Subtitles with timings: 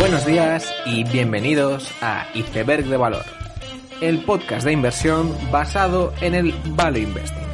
[0.00, 3.22] Buenos días y bienvenidos a Iceberg de Valor,
[4.00, 7.46] el podcast de inversión basado en el Value Investing.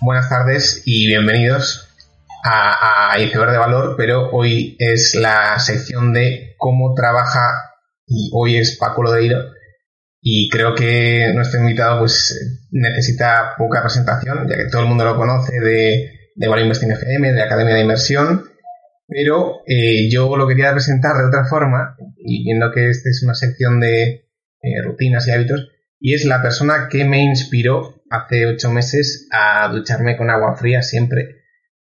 [0.00, 1.88] Buenas tardes y bienvenidos
[2.44, 7.72] a, a Iceberg de Valor, pero hoy es la sección de cómo trabaja
[8.06, 9.38] y hoy es Paco Lodeiro
[10.20, 15.16] y creo que nuestro invitado pues necesita poca presentación, ya que todo el mundo lo
[15.16, 18.44] conoce de de Value Investing FM, de la Academia de Inversión,
[19.06, 23.34] pero eh, yo lo quería presentar de otra forma, y viendo que esta es una
[23.34, 24.28] sección de
[24.62, 25.68] eh, rutinas y hábitos,
[26.00, 30.82] y es la persona que me inspiró hace ocho meses a ducharme con agua fría
[30.82, 31.42] siempre.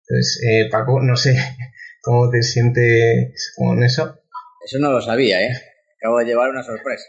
[0.02, 1.38] Entonces, eh, Paco, no sé
[2.02, 4.20] cómo te sientes con eso.
[4.66, 5.52] Eso no lo sabía, ¿eh?
[5.98, 7.06] Acabo de llevar una sorpresa.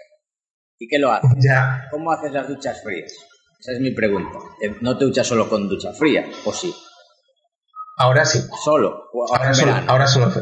[0.78, 1.30] ¿Y qué lo haces?
[1.42, 1.88] Ya.
[1.90, 3.12] ¿Cómo haces las duchas frías?
[3.60, 4.38] Esa es mi pregunta.
[4.80, 6.26] ¿No te duchas solo con ducha fría?
[6.44, 6.72] ¿O sí?
[7.96, 8.40] Ahora sí.
[8.64, 9.10] ¿Solo?
[9.32, 10.32] ahora, solo, ahora solo.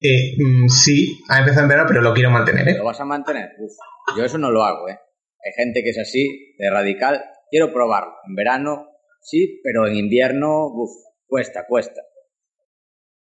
[0.00, 2.68] Eh, mm, sí, ha empezado en verano, pero lo quiero mantener.
[2.68, 2.76] ¿eh?
[2.78, 3.50] ¿Lo vas a mantener?
[3.58, 3.72] Uf,
[4.16, 4.88] yo eso no lo hago.
[4.88, 4.98] ¿eh?
[5.44, 7.24] Hay gente que es así, de radical.
[7.50, 8.12] Quiero probarlo.
[8.28, 8.88] En verano
[9.20, 10.90] sí, pero en invierno, uf,
[11.26, 12.02] cuesta, cuesta.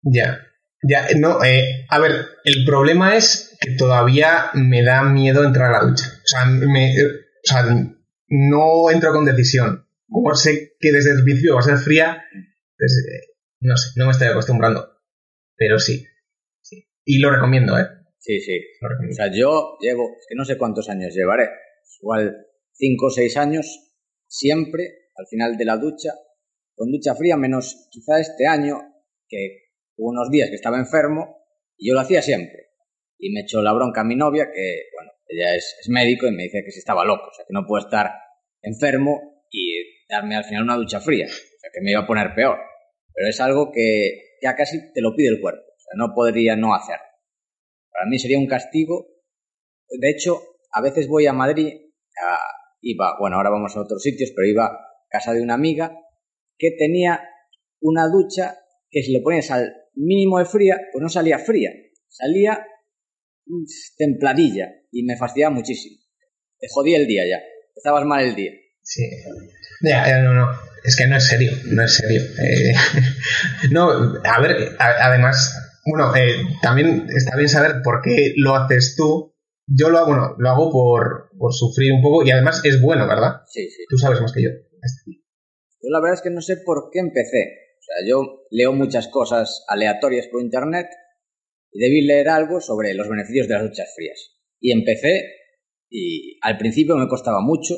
[0.02, 0.38] Ya.
[0.82, 5.78] Ya, no, eh, a ver, el problema es que todavía me da miedo entrar a
[5.78, 6.06] la ducha.
[6.06, 7.64] O sea, me, o sea
[8.28, 9.88] no entro con decisión.
[10.08, 12.22] Como sé que desde el principio va a ser fría,
[12.76, 14.96] pues, eh, no sé, no me estoy acostumbrando.
[15.56, 16.04] Pero sí,
[17.04, 17.86] Y lo recomiendo, ¿eh?
[18.18, 18.58] Sí, sí.
[18.82, 21.48] O sea, yo llevo, es que no sé cuántos años llevaré.
[22.02, 23.94] Igual cinco o seis años,
[24.26, 26.12] siempre, al final de la ducha,
[26.74, 28.78] con ducha fría, menos quizá este año,
[29.28, 31.36] que hubo unos días que estaba enfermo,
[31.76, 32.70] y yo lo hacía siempre.
[33.18, 36.32] Y me echó la bronca a mi novia, que, bueno, ella es, es médico, y
[36.32, 38.10] me dice que si estaba loco, o sea, que no puedo estar
[38.60, 39.72] enfermo y
[40.08, 41.28] darme al final una ducha fría
[41.76, 42.56] que me iba a poner peor.
[43.12, 45.60] Pero es algo que ya casi te lo pide el cuerpo.
[45.60, 47.04] O sea, no podría no hacerlo.
[47.92, 49.06] Para mí sería un castigo.
[49.90, 50.40] De hecho,
[50.72, 51.74] a veces voy a Madrid,
[52.80, 54.78] iba, bueno, ahora vamos a otros sitios, pero iba a
[55.10, 55.94] casa de una amiga
[56.56, 57.20] que tenía
[57.80, 58.56] una ducha
[58.90, 61.70] que si le pones al mínimo de fría, pues no salía fría,
[62.08, 62.66] salía
[63.98, 66.00] templadilla y me fastidiaba muchísimo.
[66.58, 67.42] Te jodía el día ya,
[67.74, 68.52] estabas mal el día.
[68.82, 69.02] Sí,
[69.82, 72.22] ya, no, no es que no es serio, no es serio.
[72.22, 72.72] Eh,
[73.72, 73.90] no,
[74.24, 79.34] a ver, además, bueno, eh, también está bien saber por qué lo haces tú.
[79.66, 83.08] Yo lo hago, bueno, lo hago por, por sufrir un poco y además es bueno,
[83.08, 83.40] ¿verdad?
[83.48, 83.82] Sí, sí.
[83.88, 84.50] Tú sabes más que yo.
[84.50, 87.74] Yo la verdad es que no sé por qué empecé.
[87.78, 90.86] O sea, yo leo muchas cosas aleatorias por internet
[91.72, 94.36] y debí leer algo sobre los beneficios de las duchas frías.
[94.60, 95.24] Y empecé
[95.90, 97.74] y al principio me costaba mucho,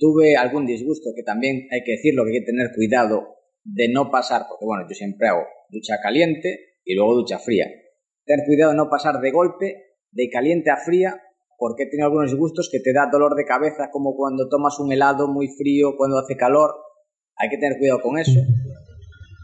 [0.00, 4.10] Tuve algún disgusto que también hay que decirlo, que hay que tener cuidado de no
[4.10, 7.66] pasar, porque bueno, yo siempre hago ducha caliente y luego ducha fría.
[8.24, 11.20] Tener cuidado de no pasar de golpe de caliente a fría,
[11.58, 15.28] porque tiene algunos disgustos que te da dolor de cabeza, como cuando tomas un helado
[15.28, 16.70] muy frío, cuando hace calor.
[17.36, 18.40] Hay que tener cuidado con eso.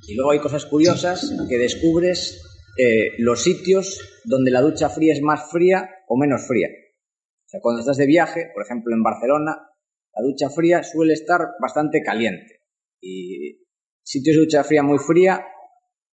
[0.08, 2.42] Y luego hay cosas curiosas que descubres
[2.78, 6.68] eh, los sitios donde la ducha fría es más fría o menos fría.
[6.68, 9.70] O sea, cuando estás de viaje, por ejemplo en Barcelona,
[10.16, 12.62] la ducha fría suele estar bastante caliente.
[13.00, 13.66] Y
[14.02, 15.44] sitios de ducha fría muy fría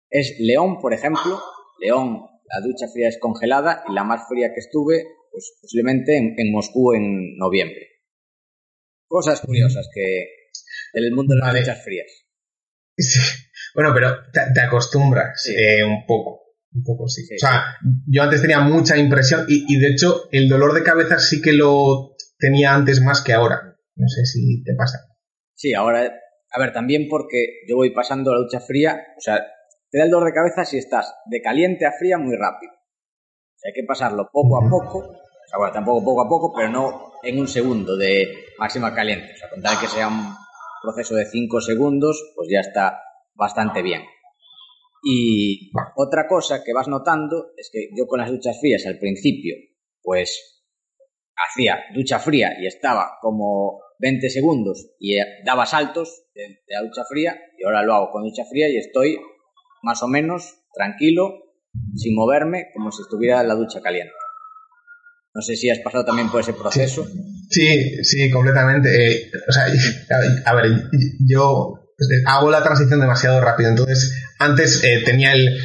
[0.09, 1.39] es León, por ejemplo.
[1.79, 6.51] León, la ducha fría es congelada y la más fría que estuve, pues posiblemente en,
[6.51, 7.87] Moscú en noviembre.
[9.07, 10.25] Cosas curiosas que
[10.93, 12.07] del mundo de las duchas frías.
[13.73, 16.41] Bueno, pero te, acostumbras eh, un poco.
[16.73, 17.21] Un poco sí.
[17.23, 21.19] o sea, yo antes tenía mucha impresión y, y, de hecho el dolor de cabeza
[21.19, 23.70] sí que lo tenía antes más que ahora.
[23.95, 24.99] No sé si te pasa.
[25.53, 26.11] Sí, ahora,
[26.51, 29.39] a ver, también porque yo voy pasando la ducha fría, o sea,
[29.89, 32.73] te da el dolor de cabeza si estás de caliente a fría muy rápido.
[32.73, 36.53] O sea, hay que pasarlo poco a poco, o sea, bueno, tampoco poco a poco,
[36.55, 38.25] pero no en un segundo de
[38.57, 39.33] máxima caliente.
[39.33, 40.33] O sea, con tal que sea un
[40.81, 42.99] proceso de 5 segundos, pues ya está
[43.35, 44.01] bastante bien.
[45.03, 49.55] Y otra cosa que vas notando es que yo con las duchas frías al principio,
[50.01, 50.60] pues
[51.47, 57.03] hacía ducha fría y estaba como 20 segundos y eh, daba saltos de, la ducha
[57.07, 59.17] fría y ahora lo hago con ducha fría y estoy
[59.83, 61.55] más o menos tranquilo,
[61.95, 64.13] sin moverme, como si estuviera en la ducha caliente.
[65.33, 67.05] No sé si has pasado también por ese proceso.
[67.49, 68.89] Sí, sí, completamente.
[68.89, 69.65] Eh, o sea,
[70.45, 70.65] a ver,
[71.27, 71.80] yo
[72.25, 73.69] hago la transición demasiado rápido.
[73.69, 75.59] Entonces, antes eh, tenía el,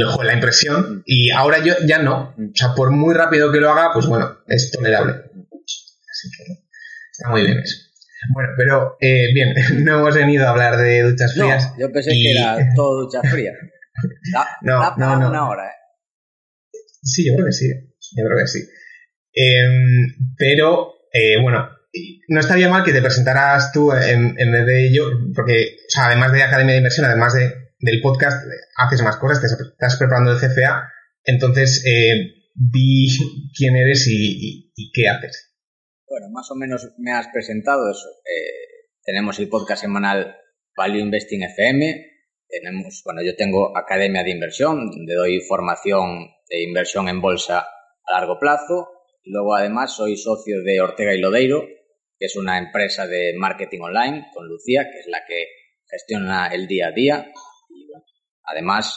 [0.00, 2.34] la impresión y ahora yo ya no.
[2.36, 5.12] O sea, por muy rápido que lo haga, pues bueno, es tolerable.
[5.14, 6.64] Así que
[7.12, 7.76] está muy bien eso.
[8.32, 9.54] Bueno, pero eh, bien,
[9.84, 11.70] no hemos venido a hablar de duchas frías.
[11.72, 13.54] No, yo pensé que era todo duchas frías.
[14.62, 15.28] no, no, no.
[15.28, 16.78] una hora, ¿eh?
[17.02, 17.68] Sí, yo creo que sí.
[18.16, 18.60] Yo creo que sí.
[19.32, 21.68] Em, pero, eh, bueno,
[22.28, 25.04] no estaría mal que te presentaras tú en, vez de yo,
[25.34, 28.46] porque, además de Academia de Inversión, además de, del podcast,
[28.76, 30.90] haces más cosas, te estás preparando el CFA.
[31.24, 33.08] Entonces, eh, di
[33.56, 35.54] quién eres y, qué haces.
[36.08, 38.08] Bueno, más o menos me has presentado eso.
[38.24, 40.36] Eh, tenemos el podcast semanal
[40.76, 42.06] Value Investing FM.
[42.48, 47.66] Tenemos, bueno, yo tengo Academia de Inversión, donde doy formación de inversión en bolsa
[48.06, 48.88] a largo plazo.
[49.24, 51.64] Luego, además, soy socio de Ortega y Lodeiro,
[52.22, 55.44] que es una empresa de marketing online con Lucía, que es la que
[55.90, 57.32] gestiona el día a día.
[57.68, 58.04] Y bueno,
[58.44, 58.96] además,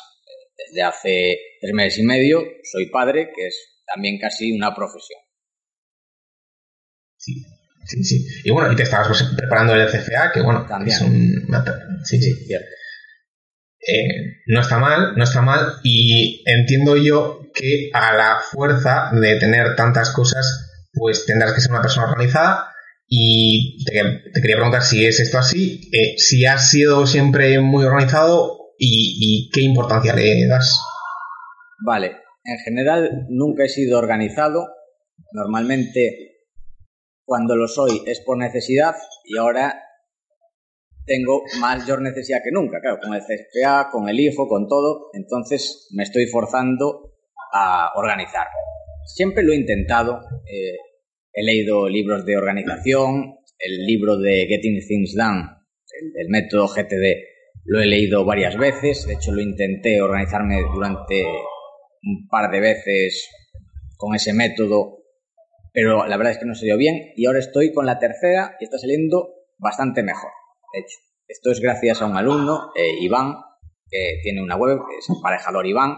[0.55, 5.19] desde hace tres meses y medio soy padre, que es también casi una profesión.
[7.17, 7.43] Sí,
[7.87, 8.27] sí, sí.
[8.43, 10.95] Y bueno, y te estabas pues, preparando el CFA, que bueno, también.
[10.95, 11.47] es un...
[12.03, 12.67] Sí, sí, cierto.
[13.87, 19.39] Eh, no está mal, no está mal, y entiendo yo que a la fuerza de
[19.39, 22.74] tener tantas cosas, pues tendrás que ser una persona organizada.
[23.07, 23.93] Y te,
[24.41, 29.61] quería preguntar si es esto así, eh, si has sido siempre muy organizado y, qué
[29.61, 30.79] importancia le das?
[31.85, 34.67] Vale, en general nunca he sido organizado.
[35.31, 36.35] Normalmente
[37.25, 39.81] cuando lo soy es por necesidad y ahora
[41.05, 45.87] tengo mayor necesidad que nunca, claro, con el CFA, con el hijo, con todo, entonces
[45.91, 47.13] me estoy forzando
[47.53, 48.47] a organizar.
[49.05, 50.77] Siempre lo he intentado, eh,
[51.35, 55.43] he leído libros de organización, el libro de Getting Things Done,
[56.17, 57.35] el método GTD
[57.65, 61.23] lo he leído varias veces, de hecho lo intenté organizarme durante
[62.03, 63.27] un par de veces
[63.97, 64.99] con ese método,
[65.73, 67.11] pero la verdad es que no se dio bien.
[67.15, 70.29] Y ahora estoy con la tercera y está saliendo bastante mejor.
[70.73, 70.97] De hecho,
[71.27, 73.33] esto es gracias a un alumno, eh, Iván,
[73.89, 75.95] que tiene una web, que es Aparejador Iván,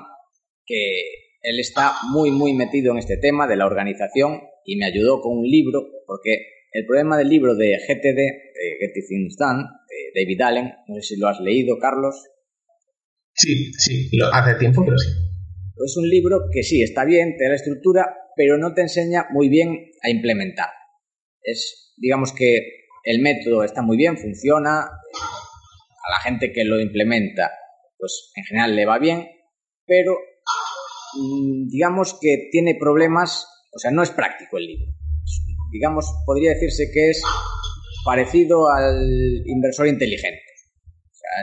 [0.66, 1.01] que
[1.42, 5.40] él está muy, muy metido en este tema de la organización y me ayudó con
[5.40, 6.38] un libro, porque
[6.74, 9.64] el problema del libro de GTD, de Getting Things Done,
[10.14, 10.74] David Allen.
[10.88, 12.16] No sé si lo has leído, Carlos.
[13.34, 15.10] Sí, sí, lo, hace tiempo, pero sí.
[15.86, 18.06] Es un libro que sí, está bien, te da la estructura,
[18.36, 20.70] pero no te enseña muy bien a implementar.
[21.42, 27.52] Es, digamos que el método está muy bien, funciona, a la gente que lo implementa,
[27.98, 29.28] pues en general le va bien,
[29.86, 30.18] pero
[31.16, 33.46] mm, digamos que tiene problemas,
[33.77, 34.91] o sea, no es práctico el libro.
[35.71, 37.21] Digamos, podría decirse que es
[38.03, 39.06] parecido al
[39.45, 40.41] inversor inteligente.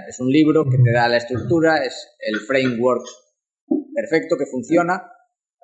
[0.08, 3.04] es un libro que te da la estructura, es el framework
[3.94, 5.08] perfecto que funciona,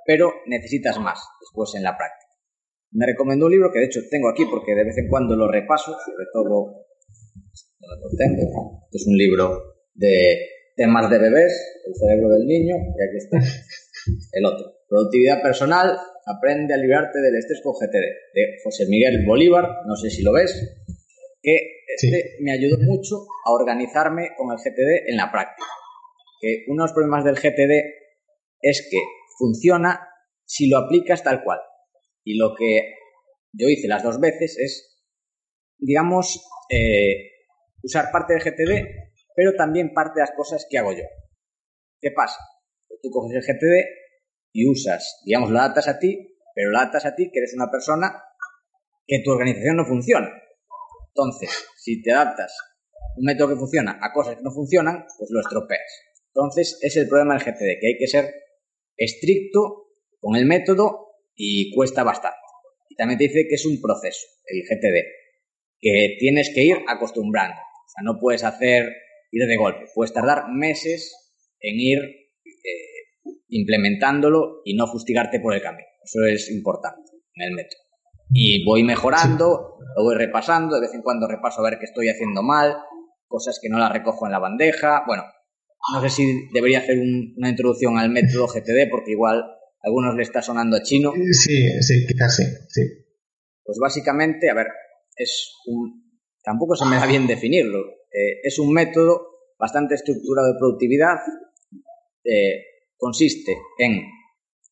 [0.06, 2.30] pero necesitas más después en la práctica.
[2.92, 5.50] Me recomendó un libro que de hecho tengo aquí porque de vez en cuando lo
[5.50, 6.86] repaso, sobre todo
[8.16, 8.86] tengo.
[8.92, 10.38] es un libro de
[10.76, 13.38] temas de bebés, el cerebro del niño, y aquí está
[14.32, 14.72] el otro.
[14.88, 20.10] Productividad personal, aprende a liberarte del estrés con GTD, de José Miguel Bolívar, no sé
[20.10, 20.52] si lo ves,
[21.42, 21.56] que
[21.86, 25.66] este me ayudó mucho a organizarme con el GTD en la práctica.
[26.40, 27.72] Que uno de los problemas del GTD
[28.60, 28.98] es que
[29.38, 30.08] funciona
[30.44, 31.60] si lo aplicas tal cual.
[32.24, 32.94] Y lo que
[33.52, 35.02] yo hice las dos veces es,
[35.78, 37.30] digamos, eh,
[37.82, 38.86] usar parte del GTD,
[39.34, 41.04] pero también parte de las cosas que hago yo.
[42.00, 42.38] ¿Qué pasa?
[43.02, 43.86] Tú coges el GTD
[44.52, 47.70] y usas, digamos, lo adaptas a ti, pero lo adaptas a ti que eres una
[47.70, 48.22] persona
[49.06, 50.30] que tu organización no funciona.
[51.08, 52.56] Entonces, si te adaptas
[53.16, 55.90] un método que funciona a cosas que no funcionan, pues lo estropeas.
[56.28, 58.32] Entonces, es el problema del GTD, que hay que ser
[58.96, 59.88] estricto
[60.20, 62.38] con el método y cuesta bastante.
[62.88, 65.06] Y también te dice que es un proceso, el GTD,
[65.80, 67.56] que tienes que ir acostumbrando.
[67.56, 68.88] O sea, no puedes hacer
[69.32, 72.89] ir de golpe, puedes tardar meses en ir eh,
[73.50, 75.88] implementándolo y no fustigarte por el camino.
[76.02, 77.90] Eso es importante en el método
[78.32, 82.08] y voy mejorando, lo voy repasando, de vez en cuando repaso a ver qué estoy
[82.08, 82.76] haciendo mal,
[83.26, 85.02] cosas que no las recojo en la bandeja.
[85.06, 85.24] Bueno,
[85.92, 90.22] no sé si debería hacer una introducción al método GTD porque igual a algunos le
[90.22, 91.12] está sonando a chino.
[91.32, 92.82] Sí, sí, quizás sí, sí.
[93.64, 94.66] Pues básicamente, a ver,
[95.16, 96.08] es un...
[96.42, 97.80] Tampoco se me da bien definirlo.
[98.12, 99.26] Eh, es un método
[99.58, 101.16] bastante estructurado de productividad.
[102.24, 102.62] Eh,
[103.00, 104.04] consiste en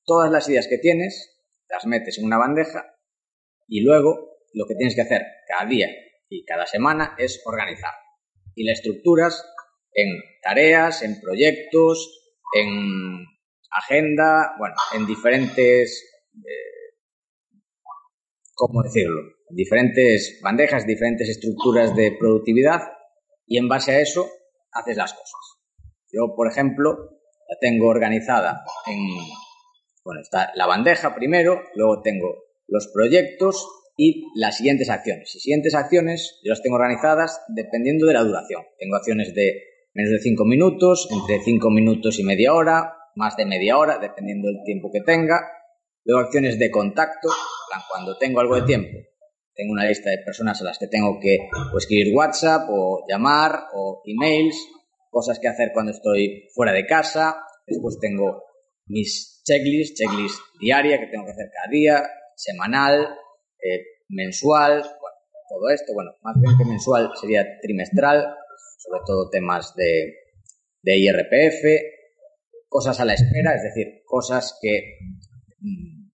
[0.05, 2.95] todas las ideas que tienes, las metes en una bandeja
[3.67, 5.89] y luego lo que tienes que hacer cada día
[6.29, 7.93] y cada semana es organizar.
[8.55, 9.45] Y la estructuras
[9.93, 12.23] en tareas, en proyectos,
[12.55, 13.25] en
[13.71, 16.05] agenda, bueno, en diferentes
[16.35, 16.79] eh,
[18.59, 19.23] ¿cómo decirlo?
[19.51, 22.81] Diferentes bandejas, diferentes estructuras de productividad
[23.47, 24.29] y en base a eso
[24.73, 25.41] haces las cosas.
[26.13, 27.18] Yo, por ejemplo,
[27.49, 28.99] la tengo organizada en,
[30.05, 35.35] bueno, está la bandeja primero, luego tengo los proyectos y las siguientes acciones.
[35.35, 38.63] Y siguientes acciones yo las tengo organizadas dependiendo de la duración.
[38.79, 39.63] Tengo acciones de
[39.95, 44.49] menos de 5 minutos, entre 5 minutos y media hora, más de media hora, dependiendo
[44.49, 45.41] del tiempo que tenga.
[46.05, 47.29] Luego acciones de contacto,
[47.91, 48.97] cuando tengo algo de tiempo,
[49.55, 54.03] tengo una lista de personas a las que tengo que escribir WhatsApp o llamar o
[54.07, 54.57] emails,
[55.11, 57.37] cosas que hacer cuando estoy fuera de casa.
[57.67, 58.45] Después tengo
[58.87, 63.09] mis checklists, checklist diaria que tengo que hacer cada día, semanal,
[63.63, 64.83] eh, mensual,
[65.49, 68.35] todo esto, bueno, más bien que mensual sería trimestral,
[68.79, 70.15] sobre todo temas de,
[70.83, 71.65] de IRPF,
[72.69, 74.99] cosas a la espera, es decir, cosas que
[75.61, 76.09] mm,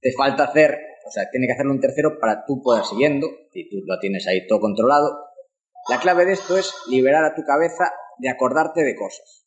[0.00, 3.68] te falta hacer, o sea, tiene que hacerlo un tercero para tú poder siguiendo, y
[3.68, 5.25] tú lo tienes ahí todo controlado.
[5.88, 7.84] La clave de esto es liberar a tu cabeza
[8.18, 9.46] de acordarte de cosas.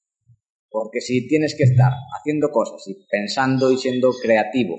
[0.70, 4.78] Porque si tienes que estar haciendo cosas y pensando y siendo creativo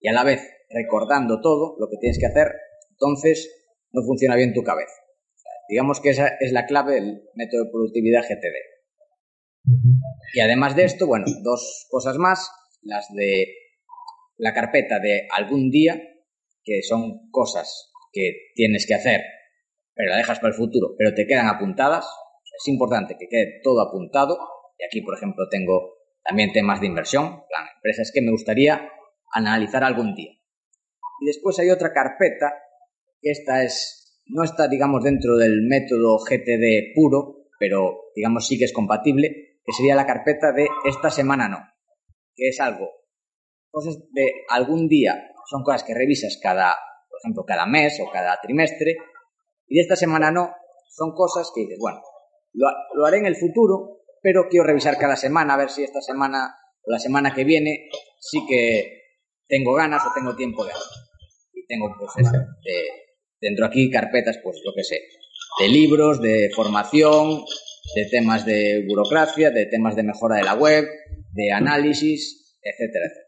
[0.00, 2.52] y a la vez recordando todo lo que tienes que hacer,
[2.90, 3.50] entonces
[3.92, 4.92] no funciona bien tu cabeza.
[5.68, 8.56] digamos que esa es la clave del método de productividad GTD.
[10.34, 12.50] Y además de esto, bueno, dos cosas más,
[12.82, 13.46] las de
[14.36, 16.00] la carpeta de algún día,
[16.62, 19.22] que son cosas que tienes que hacer,
[20.00, 22.06] pero la dejas para el futuro, pero te quedan apuntadas.
[22.58, 24.38] Es importante que quede todo apuntado.
[24.78, 28.90] Y aquí, por ejemplo, tengo también temas de inversión, plan, empresas que me gustaría
[29.32, 30.32] analizar algún día.
[31.20, 32.54] Y después hay otra carpeta,
[33.20, 38.64] que esta es, no está, digamos, dentro del método GTD puro, pero, digamos, sí que
[38.64, 41.58] es compatible, que sería la carpeta de esta semana no,
[42.34, 42.88] que es algo,
[43.70, 46.74] cosas de algún día, son cosas que revisas cada,
[47.08, 48.96] por ejemplo, cada mes o cada trimestre,
[49.70, 50.50] y de esta semana no,
[50.90, 52.02] son cosas que dices, bueno,
[52.52, 56.02] lo, lo haré en el futuro, pero quiero revisar cada semana, a ver si esta
[56.02, 59.00] semana o la semana que viene sí que
[59.46, 61.06] tengo ganas o tengo tiempo de hacerlo.
[61.68, 62.12] Tengo pues
[63.40, 65.00] dentro aquí carpetas, pues lo que sé,
[65.60, 67.44] de libros, de formación,
[67.94, 70.84] de temas de burocracia, de temas de mejora de la web,
[71.32, 73.26] de análisis, etcétera, etcétera.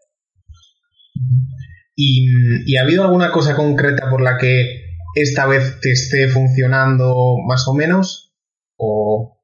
[1.94, 4.81] ¿Y, ha habido alguna cosa concreta por la que
[5.14, 8.34] esta vez te esté funcionando más o menos?
[8.76, 9.38] ¿O,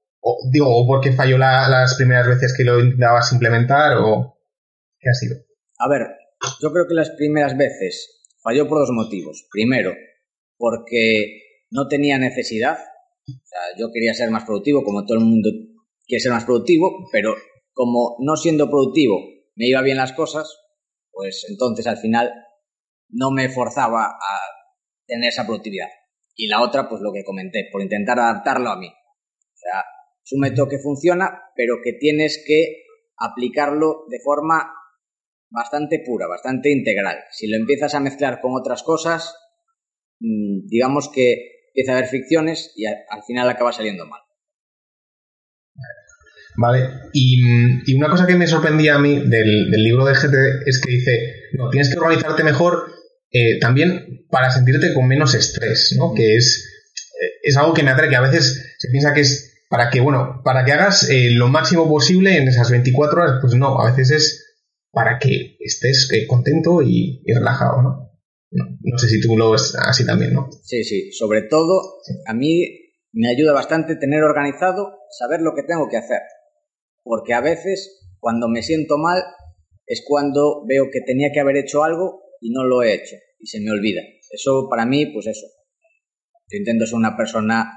[0.51, 3.99] digo, o porque falló las primeras veces que lo intentabas implementar?
[3.99, 4.39] ¿O
[4.99, 5.37] qué ha sido?
[5.79, 6.07] A ver,
[6.61, 9.47] yo creo que las primeras veces Falló por dos motivos.
[9.51, 9.95] Primero,
[10.57, 12.79] porque no tenía necesidad.
[13.27, 15.51] O sea, yo quería ser más productivo, como todo el mundo
[16.07, 17.35] quiere ser más productivo, pero
[17.73, 19.19] como no siendo productivo
[19.55, 20.57] me iba bien las cosas,
[21.11, 22.33] pues entonces al final
[23.11, 24.39] no me forzaba a
[25.09, 25.89] tener esa productividad.
[26.37, 28.87] Y la otra, pues lo que comenté, por intentar adaptarlo a mí.
[28.87, 29.83] O sea,
[30.25, 32.85] es un método que funciona, pero que tienes que
[33.17, 34.73] aplicarlo de forma
[35.51, 37.17] bastante pura, bastante integral.
[37.33, 39.35] Si lo empiezas a mezclar con otras cosas,
[40.21, 44.21] mm, digamos que empieza a haber fricciones y al final acaba saliendo mal.
[46.61, 50.35] Vale, y, una cosa que me sorprendía a mí del, libro de GT
[50.67, 52.98] es que dice, no, tienes que organizarte mejor
[53.31, 56.15] eh, también para sentirte con menos estrés, ¿no?
[56.15, 56.65] Que es,
[57.21, 60.01] eh, es algo que me atrae, que a veces se piensa que es para que,
[60.01, 63.91] bueno, para que hagas eh, lo máximo posible en esas 24 horas, pues no, a
[63.91, 64.57] veces es
[64.91, 68.11] para que estés eh, contento y, relajado, ¿no?
[68.51, 68.99] ¿no?
[68.99, 70.49] sé si tú lo ves así también, ¿no?
[70.63, 71.13] Sí, sí.
[71.13, 72.65] Sobre todo, a mí
[73.13, 76.21] me ayuda bastante tener organizado, saber lo que tengo que hacer.
[77.05, 79.23] Porque a veces, cuando me siento mal,
[79.87, 83.47] es cuando veo que tenía que haber hecho algo y no lo he hecho y
[83.47, 84.01] se me olvida.
[84.31, 85.47] Eso para mí, pues eso.
[86.51, 87.71] Yo intento ser una persona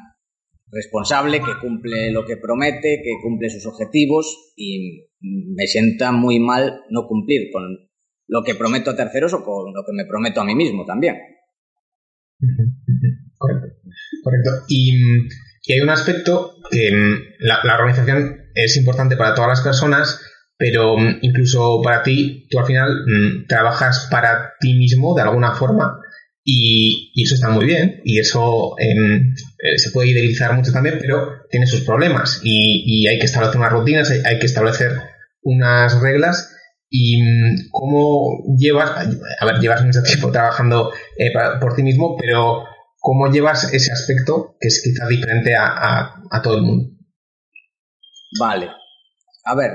[0.71, 6.81] responsable, que cumple lo que promete, que cumple sus objetivos y me sienta muy mal
[6.89, 7.63] no cumplir con
[8.27, 11.17] lo que prometo a terceros o con lo que me prometo a mí mismo también.
[13.37, 13.67] Correcto.
[14.23, 14.65] Correcto.
[14.69, 14.93] Y,
[15.73, 20.19] hay un aspecto que mm, la, la, organización es importante para todas las personas,
[20.61, 25.53] pero mm, incluso para ti, tú al final mm, trabajas para ti mismo de alguna
[25.53, 25.99] forma
[26.43, 31.47] y, eso está muy bien y eso em, eh, se puede idealizar mucho también, pero
[31.49, 34.91] tiene sus problemas y, hay que establecer unas rutinas, hay, que establecer
[35.41, 36.55] unas reglas
[36.91, 38.91] y mm, cómo llevas,
[39.39, 42.65] a ver, llevas mucho tiempo trabajando eh, por ti mismo, pero
[42.99, 46.91] cómo llevas ese aspecto que es quizá diferente a todo el mundo.
[48.39, 48.69] Vale.
[49.43, 49.71] A ver,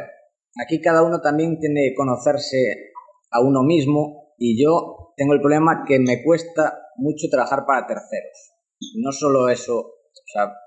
[0.63, 2.93] aquí cada uno también tiene que conocerse
[3.31, 8.53] a uno mismo y yo tengo el problema que me cuesta mucho trabajar para terceros.
[8.97, 9.93] No solo eso,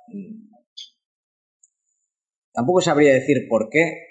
[0.07, 0.49] mm,
[2.53, 4.07] tampoco sabría decir por qué.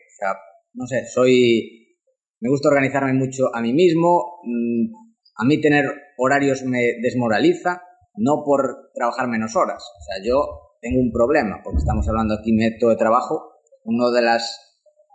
[0.74, 1.96] No sé, soy,
[2.40, 4.40] me gusta organizarme mucho a mí mismo.
[4.44, 4.92] Mm,
[5.36, 5.84] a mí tener
[6.16, 7.82] horarios me desmoraliza,
[8.16, 9.82] no por trabajar menos horas.
[9.82, 13.54] O sea, yo tengo un problema, porque estamos hablando aquí método de trabajo.
[13.84, 14.67] Uno de las,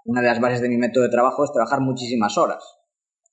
[0.05, 2.63] una de las bases de mi método de trabajo es trabajar muchísimas horas.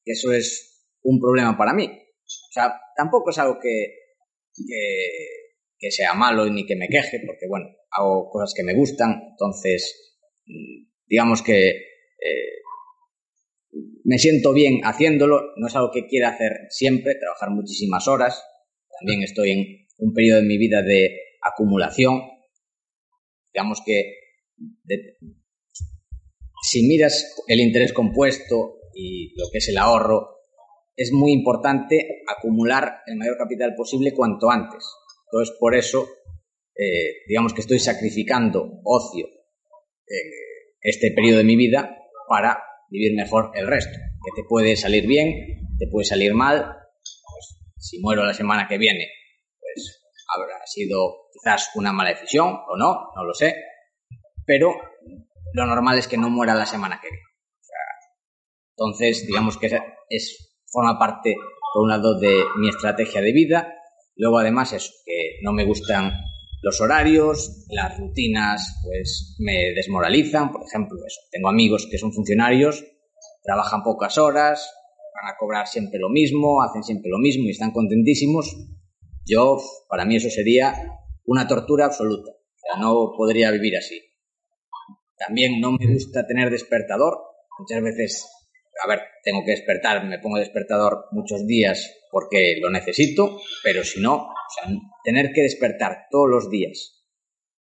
[0.04, 1.86] Que eso es un problema para mí.
[1.86, 3.94] O sea, tampoco es algo que,
[5.78, 10.16] que, sea malo ni que me queje, porque bueno, hago cosas que me gustan, entonces,
[11.06, 12.60] digamos que eh,
[14.04, 18.42] me siento bien haciéndolo, no es algo que quiera hacer siempre, trabajar muchísimas horas,
[18.98, 22.22] también estoy en un periodo de mi vida de acumulación,
[23.52, 24.14] digamos que
[26.62, 30.40] si miras el interés compuesto y lo que es el ahorro,
[30.97, 34.85] es muy importante acumular el mayor capital posible cuanto antes.
[35.26, 36.07] Entonces, por eso,
[36.76, 39.26] eh, digamos que estoy sacrificando ocio
[40.07, 40.31] en
[40.83, 41.97] este periodo de mi vida
[42.29, 43.93] para vivir mejor el resto.
[43.93, 46.76] Que te puede salir bien, te puede salir mal.
[47.02, 49.09] Pues, si muero la semana que viene,
[49.59, 50.02] pues
[50.37, 53.55] habrá sido quizás una mala decisión o no, no lo sé.
[54.45, 54.75] Pero
[55.52, 57.25] lo normal es que no muera la semana que viene.
[58.76, 59.71] entonces, digamos que
[60.09, 61.37] es forma parte,
[61.73, 63.75] por un lado, de mi estrategia de vida.
[64.16, 66.12] Luego, además, es que no me gustan
[66.62, 70.52] los horarios, las rutinas, pues me desmoralizan.
[70.52, 71.21] Por ejemplo, eso.
[71.30, 72.85] Tengo amigos que son funcionarios,
[73.42, 74.71] trabajan pocas horas,
[75.14, 78.57] van a cobrar siempre lo mismo, hacen siempre lo mismo y están contentísimos.
[79.26, 80.75] Yo, para mí, eso sería
[81.25, 82.30] una tortura absoluta.
[82.30, 84.10] O sea, no podría vivir así.
[85.26, 87.18] También no me gusta tener despertador.
[87.58, 88.40] Muchas veces
[88.82, 94.00] a ver, tengo que despertar, me pongo despertador muchos días porque lo necesito, pero si
[94.00, 94.72] no, o sea,
[95.04, 97.04] tener que despertar todos los días.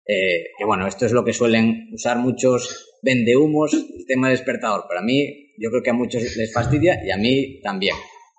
[0.07, 4.87] Eh, que bueno, esto es lo que suelen usar muchos vendehumos, el tema de despertador.
[4.87, 7.97] Para mí, yo creo que a muchos les fastidia y a mí también.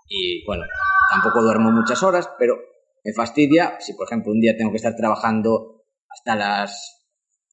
[0.07, 0.63] Y bueno,
[1.11, 2.55] tampoco duermo muchas horas, pero
[3.03, 6.96] me fastidia si, por ejemplo, un día tengo que estar trabajando hasta las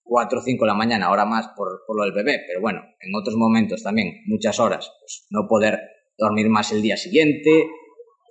[0.05, 2.83] 4 o 5 de la mañana, ahora más por, por, lo del bebé, pero bueno,
[3.01, 5.81] en otros momentos también, muchas horas, pues no poder
[6.17, 7.69] dormir más el día siguiente.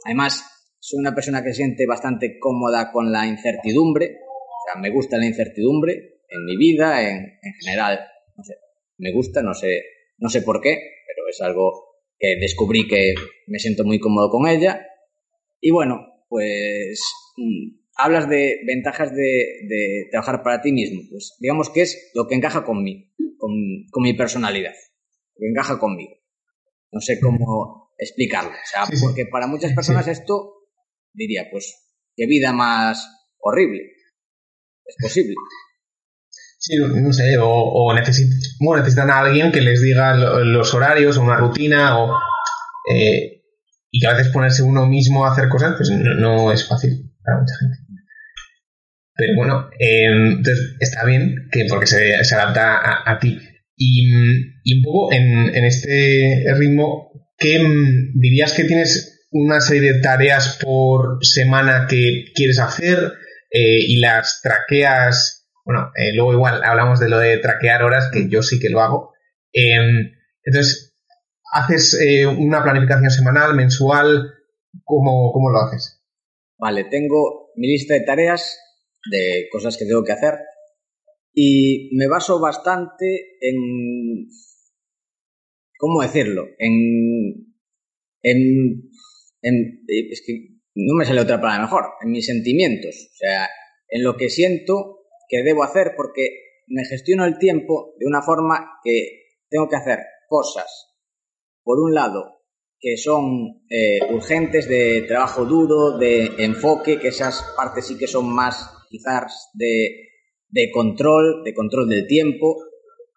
[0.06, 0.44] Además,
[0.80, 5.26] soy una persona que siente bastante cómoda con la incertidumbre, o sea, me gusta la
[5.26, 8.00] incertidumbre en mi vida, en, en general,
[8.38, 8.56] no sé,
[8.98, 9.82] me gusta, no sé,
[10.18, 13.14] no sé por qué, pero es algo que descubrí que
[13.48, 14.86] me siento muy cómodo con ella.
[15.60, 17.02] Y bueno, pues
[17.38, 21.02] mm, hablas de ventajas de, trabajar para ti mismo.
[21.10, 24.74] Pues digamos que es lo que encaja con mí, con, mi personalidad,
[25.36, 26.14] lo que encaja conmigo.
[26.92, 28.52] No sé cómo explicarlo.
[28.52, 30.54] O sea, porque para muchas personas esto
[31.14, 31.76] diría, pues,
[32.16, 33.08] qué vida más
[33.40, 33.82] horrible.
[34.86, 35.34] Es posible.
[36.60, 42.00] Sí, no sé, o, necesitan a alguien que les diga los horarios o una rutina
[42.00, 42.18] o...
[42.90, 43.42] Eh,
[43.96, 47.40] y que a veces ponerse uno mismo a hacer cosas, pues no es fácil para
[47.40, 47.78] mucha gente.
[49.16, 53.38] Pero bueno, em, entonces está bien que porque se, adapta a, ti.
[53.76, 60.02] Y, un poco en, en este ritmo, ¿qué mm, dirías que tienes una serie de
[60.02, 63.14] tareas por semana que quieres hacer
[63.52, 65.48] eh, y las traqueas?
[65.66, 68.82] Bueno, eh, luego igual hablamos de lo de traquear horas, que yo sí que lo
[68.82, 69.14] hago.
[69.52, 70.12] Em,
[70.44, 70.96] entonces,
[71.52, 74.34] ¿haces eh, una planificación semanal, mensual?
[74.84, 76.02] ¿Cómo, ¿Cómo lo haces?
[76.58, 78.58] Vale, tengo mi lista de tareas
[79.10, 80.36] de cosas que tengo que hacer.
[81.34, 84.28] Y me baso bastante en...
[85.78, 86.46] ¿Cómo decirlo?
[86.58, 87.56] En...
[88.22, 88.92] en,
[89.42, 93.48] en es que no me sale otra palabra mejor, en mis sentimientos, o sea,
[93.88, 96.30] en lo que siento que debo hacer porque
[96.68, 100.96] me gestiono el tiempo de una forma que tengo que hacer cosas,
[101.64, 102.42] por un lado,
[102.80, 108.34] que son eh, urgentes de trabajo duro, de enfoque, que esas partes sí que son
[108.34, 110.10] más quizás de,
[110.50, 112.64] de control, de control del tiempo,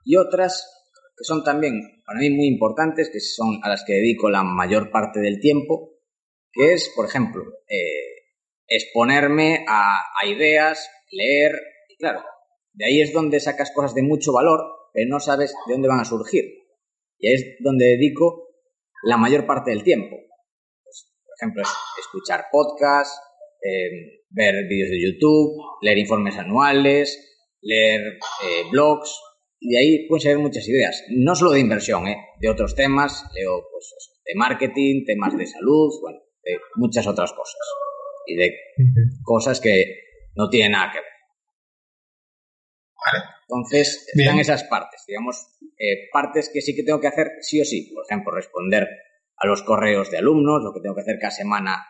[0.06, 0.72] y otras
[1.14, 4.90] que son también para mí muy importantes, que son a las que dedico la mayor
[4.90, 5.98] parte del tiempo,
[6.50, 8.24] que es, por ejemplo, eh,
[8.66, 11.52] exponerme a, ideas, leer,
[11.90, 12.22] y claro,
[12.72, 14.60] de ahí es donde sacas cosas de mucho valor,
[14.94, 16.44] pero no sabes de dónde van a surgir.
[17.18, 18.48] Y ahí es donde dedico
[19.02, 20.16] la mayor parte del tiempo.
[20.82, 21.62] Pues, por ejemplo,
[21.98, 23.20] escuchar podcasts,
[23.62, 27.08] eh, ver vídeos de YouTube, leer informes anuales,
[27.62, 29.18] leer eh, blogs,
[29.58, 31.04] y de ahí pueden salir muchas ideas.
[31.08, 32.18] No solo de inversión, ¿eh?
[32.38, 33.94] de otros temas, leo pues,
[34.24, 37.56] de marketing, temas de salud, bueno, de muchas otras cosas
[38.26, 38.54] y de
[39.22, 40.02] cosas que
[40.34, 41.06] no tienen nada que ver.
[43.48, 45.46] Entonces, están esas partes, digamos,
[45.78, 47.92] eh, partes que sí que tengo que hacer sí o sí.
[47.94, 48.86] Por ejemplo, responder
[49.36, 51.86] a los correos de alumnos, lo que tengo que hacer cada semana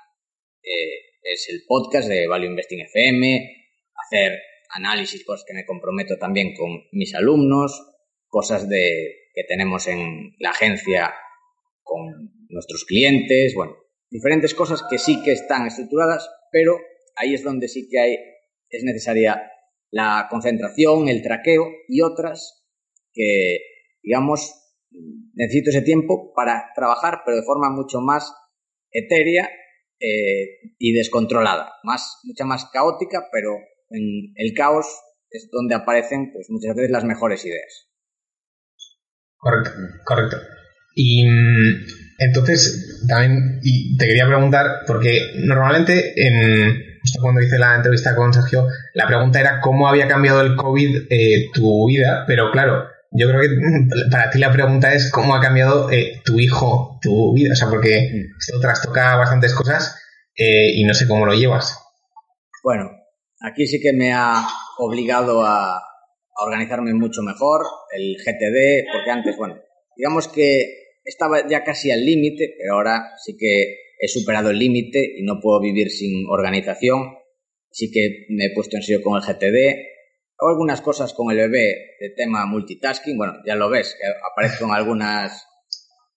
[0.62, 4.38] eh, es el podcast de Value Investing FM, hacer
[4.70, 7.94] análisis, cosas que me comprometo también con mis alumnos,
[8.28, 11.14] cosas de, que tenemos en la agencia
[11.82, 13.76] con nuestros clientes, bueno,
[14.08, 16.78] diferentes cosas que sí que están estructuradas, pero
[17.16, 18.18] ahí es donde sí que hay,
[18.70, 19.50] es necesaria
[19.90, 22.66] la concentración, el traqueo y otras
[23.12, 23.58] que,
[24.02, 24.52] digamos,
[25.34, 28.32] necesito ese tiempo para trabajar, pero de forma mucho más
[28.90, 29.50] etérea
[30.00, 33.50] eh, y descontrolada, más, mucha más caótica, pero
[33.90, 34.86] en el caos
[35.30, 37.88] es donde aparecen pues, muchas veces las mejores ideas.
[39.36, 39.70] Correcto,
[40.04, 40.36] correcto.
[40.94, 41.86] Y mm,
[42.18, 43.60] entonces, también
[43.98, 46.82] te quería preguntar, porque normalmente en,
[47.20, 51.50] cuando hice la entrevista con Sergio, la pregunta era cómo había cambiado el COVID eh,
[51.52, 53.48] tu vida, pero claro, yo creo que
[54.10, 57.68] para ti la pregunta es cómo ha cambiado eh, tu hijo tu vida, o sea,
[57.68, 58.38] porque mm.
[58.38, 59.96] esto trastoca bastantes cosas
[60.36, 61.78] eh, y no sé cómo lo llevas.
[62.62, 62.90] Bueno,
[63.40, 64.46] aquí sí que me ha
[64.78, 67.62] obligado a, a organizarme mucho mejor,
[67.94, 69.56] el GTD, porque antes, bueno,
[69.96, 75.14] digamos que estaba ya casi al límite, pero ahora sí que he superado el límite
[75.16, 77.16] y no puedo vivir sin organización.
[77.70, 79.95] Sí que me he puesto en serio con el GTD.
[80.38, 83.16] Algunas cosas con el bebé de tema multitasking.
[83.16, 85.46] Bueno, ya lo ves, que aparezco en algunas,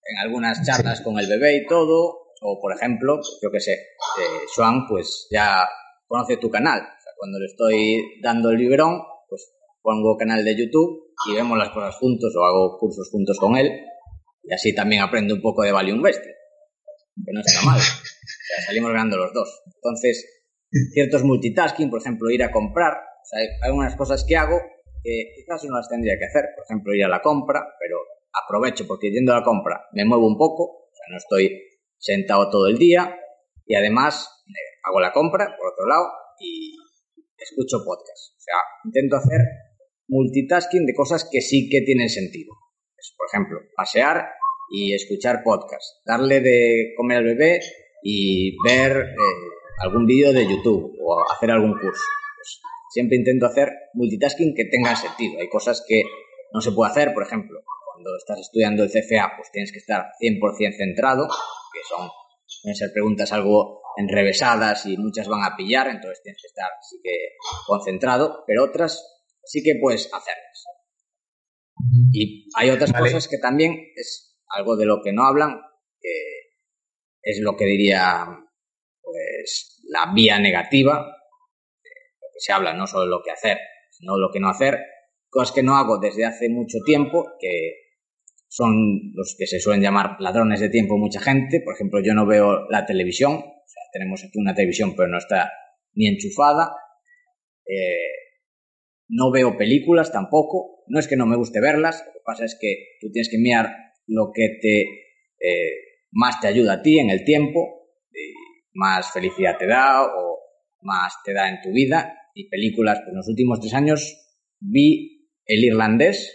[0.04, 2.28] en algunas charlas con el bebé y todo.
[2.42, 5.68] O, por ejemplo, yo qué sé, eh, Swan, pues ya
[6.08, 6.80] conoce tu canal.
[6.80, 11.58] O sea, cuando le estoy dando el librón, pues pongo canal de YouTube y vemos
[11.58, 13.72] las cosas juntos o hago cursos juntos con él
[14.50, 16.34] y así también aprendo un poco de Value Investing,
[17.26, 17.78] que no está mal.
[17.78, 19.62] O sea, salimos ganando los dos.
[19.76, 20.26] Entonces,
[20.94, 22.98] ciertos multitasking, por ejemplo, ir a comprar.
[23.34, 24.60] Hay algunas cosas que hago
[25.04, 26.46] que quizás no las tendría que hacer.
[26.56, 27.98] Por ejemplo, ir a la compra, pero
[28.34, 30.90] aprovecho porque yendo a la compra me muevo un poco.
[31.10, 31.64] No estoy
[31.98, 33.16] sentado todo el día.
[33.66, 36.08] Y además, eh, hago la compra, por otro lado,
[36.40, 36.76] y
[37.38, 38.36] escucho podcast.
[38.38, 38.56] O sea,
[38.86, 39.42] intento hacer
[40.08, 42.54] multitasking de cosas que sí que tienen sentido.
[43.18, 44.30] por ejemplo, pasear
[44.72, 47.60] y escuchar podcast, darle de comer al bebé
[48.04, 49.16] y ver eh,
[49.82, 52.04] algún vídeo de YouTube o hacer algún curso.
[52.90, 55.40] Siempre intento hacer multitasking que tenga sentido.
[55.40, 56.02] Hay cosas que
[56.54, 57.60] no se puede hacer, por ejemplo,
[57.94, 62.10] cuando estás estudiando el CFA, pues tienes que estar 100% centrado, que son,
[62.64, 66.98] pueden ser preguntas algo enrevesadas y muchas van a pillar, entonces tienes que estar sí
[67.04, 67.36] que
[67.68, 69.04] concentrado, pero otras
[69.44, 70.66] sí que puedes hacerlas.
[72.12, 75.60] Y hay otras cosas que también es algo de lo que no hablan,
[77.22, 78.26] es lo que diría
[79.02, 81.19] pues la vía negativa,
[82.40, 83.58] se habla, no solo lo que hacer,
[83.90, 84.80] sino lo que no hacer,
[85.30, 87.74] cosas que no hago desde hace mucho tiempo, que
[88.48, 92.26] son los que se suelen llamar ladrones de tiempo mucha gente, por ejemplo, yo no
[92.26, 95.52] veo la televisión, o sea, tenemos aquí una televisión pero no está
[95.94, 96.72] ni enchufada,
[97.66, 98.14] eh,
[99.10, 102.58] no veo películas tampoco, no es que no me guste verlas, lo que pasa es
[102.60, 103.72] que tú tienes que mirar
[104.08, 105.72] lo que te eh,
[106.12, 107.80] más te ayuda a ti en el tiempo,
[108.74, 110.40] más felicidad te da o
[110.82, 112.19] más te da en tu vida.
[112.40, 114.16] Y películas, pues en los últimos tres años
[114.62, 116.34] vi El Irlandés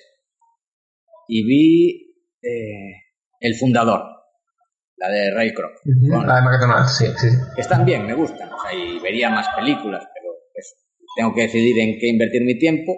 [1.28, 2.92] y vi eh,
[3.40, 4.02] El Fundador,
[4.98, 5.72] la de Ray Kroc.
[5.84, 7.28] la de McDonald's, sí, sí.
[7.54, 8.52] Que están bien, me gustan.
[8.52, 10.34] O sea, y vería más películas, pero
[11.16, 12.94] tengo que decidir en qué invertir mi tiempo.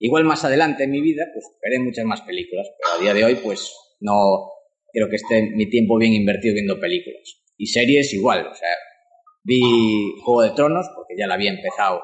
[0.00, 3.24] Igual más adelante en mi vida, pues veré muchas más películas, pero a día de
[3.24, 4.50] hoy, pues no
[4.92, 7.40] creo que esté mi tiempo bien invertido viendo películas.
[7.56, 8.68] Y series igual, o sea,
[9.44, 9.60] vi
[10.24, 12.02] Juego de Tronos porque ya la había empezado,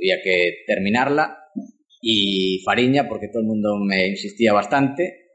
[0.00, 1.36] había que terminarla.
[2.02, 5.28] Y Fariña porque todo el mundo me insistía bastante.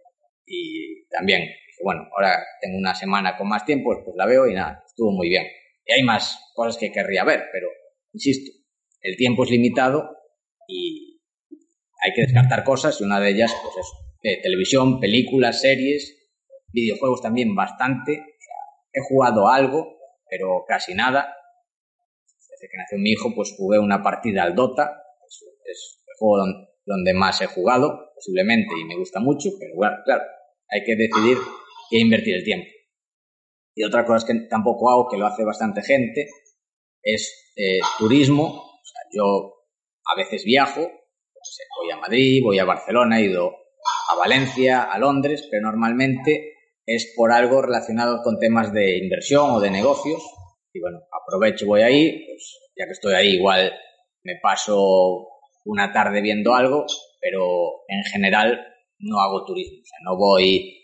[0.45, 1.43] Y también
[1.84, 5.30] bueno, ahora tengo una semana con más tiempo, pues la veo y nada, estuvo muy
[5.30, 5.45] bien.
[5.86, 7.67] Y hay más cosas que querría ver, pero
[8.13, 8.51] insisto,
[9.01, 10.10] el tiempo es limitado
[10.67, 11.21] y
[12.04, 16.30] hay que descartar cosas y una de ellas, pues eso, televisión, películas, series,
[16.71, 18.23] videojuegos también bastante.
[18.91, 19.97] he jugado algo,
[20.30, 21.36] pero casi nada.
[22.65, 25.04] Desde que nació mi hijo, pues jugué una partida al Dota.
[25.65, 26.45] Es, el juego
[26.86, 30.23] donde, más he jugado, posiblemente, y me gusta mucho, pero claro,
[30.69, 31.38] hay que decidir
[31.89, 32.67] qué invertir el tiempo.
[33.75, 36.28] Y otra cosa que tampoco hago, que lo hace bastante gente,
[37.04, 38.80] es eh, turismo.
[39.12, 39.54] Yo
[40.06, 43.51] a veces viajo, voy a Madrid, voy a Barcelona, he ido
[44.12, 46.54] a Valencia, a Londres, pero normalmente
[46.86, 50.23] es por algo relacionado con temas de inversión o de negocios.
[50.75, 53.71] Y bueno, aprovecho, voy ahí, pues ya que estoy ahí, igual
[54.23, 55.25] me paso
[55.63, 56.85] una tarde viendo algo,
[57.21, 58.59] pero en general
[58.99, 59.77] no hago turismo.
[59.81, 60.83] O sea, no voy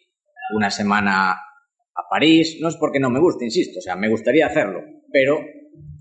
[0.56, 4.46] una semana a París, no es porque no me guste, insisto, o sea, me gustaría
[4.46, 4.80] hacerlo,
[5.12, 5.40] pero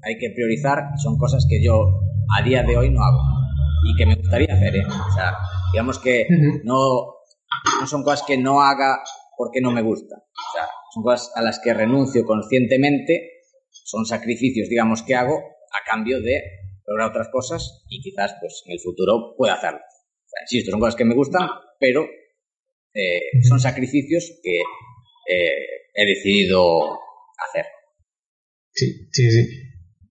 [0.05, 2.00] hay que priorizar, son cosas que yo
[2.38, 3.18] a día de hoy no hago
[3.85, 4.87] y que me gustaría hacer, ¿eh?
[4.87, 5.35] O sea,
[5.72, 6.29] digamos que
[6.62, 7.16] no,
[7.81, 9.03] no son cosas que no haga
[9.37, 13.39] porque no me gusta, o sea, son cosas a las que renuncio conscientemente,
[13.90, 16.40] son sacrificios, digamos, que hago a cambio de
[16.87, 19.81] lograr otras cosas y quizás pues en el futuro pueda hacerlo.
[19.81, 21.48] O sea, insisto, son cosas que me gustan,
[21.79, 22.07] pero
[22.94, 26.98] eh, son sacrificios que eh, he decidido
[27.48, 27.66] hacer.
[28.72, 29.48] Sí, sí, sí.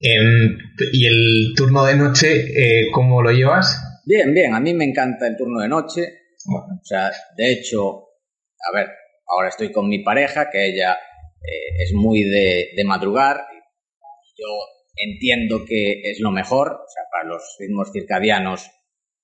[0.02, 0.58] Em,
[0.94, 3.82] ¿Y el turno de noche, eh, cómo lo llevas?
[4.06, 6.02] Bien, bien, a mí me encanta el turno de noche.
[6.48, 8.08] O sea, de hecho,
[8.70, 8.88] a ver,
[9.28, 10.98] ahora estoy con mi pareja, que ella
[11.80, 13.49] es muy de, de madrugar.
[14.40, 14.48] Yo
[14.96, 18.70] entiendo que es lo mejor, o sea, para los ritmos circadianos,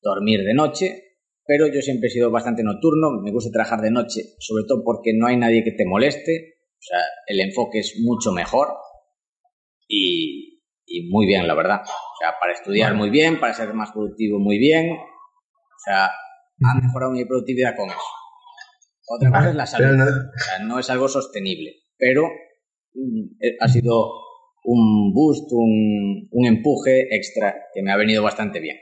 [0.01, 1.03] dormir de noche,
[1.45, 5.13] pero yo siempre he sido bastante nocturno, me gusta trabajar de noche, sobre todo porque
[5.13, 8.69] no hay nadie que te moleste, o sea, el enfoque es mucho mejor
[9.87, 11.81] y, y muy bien, la verdad.
[11.81, 16.81] O sea, para estudiar muy bien, para ser más productivo muy bien, o sea, ha
[16.81, 17.99] mejorado mi productividad con eso.
[19.07, 22.23] Otra cosa es la salud, o sea, no es algo sostenible, pero
[22.93, 24.24] mm, eh, ha sido
[24.65, 28.77] un boost, un, un empuje extra que me ha venido bastante bien.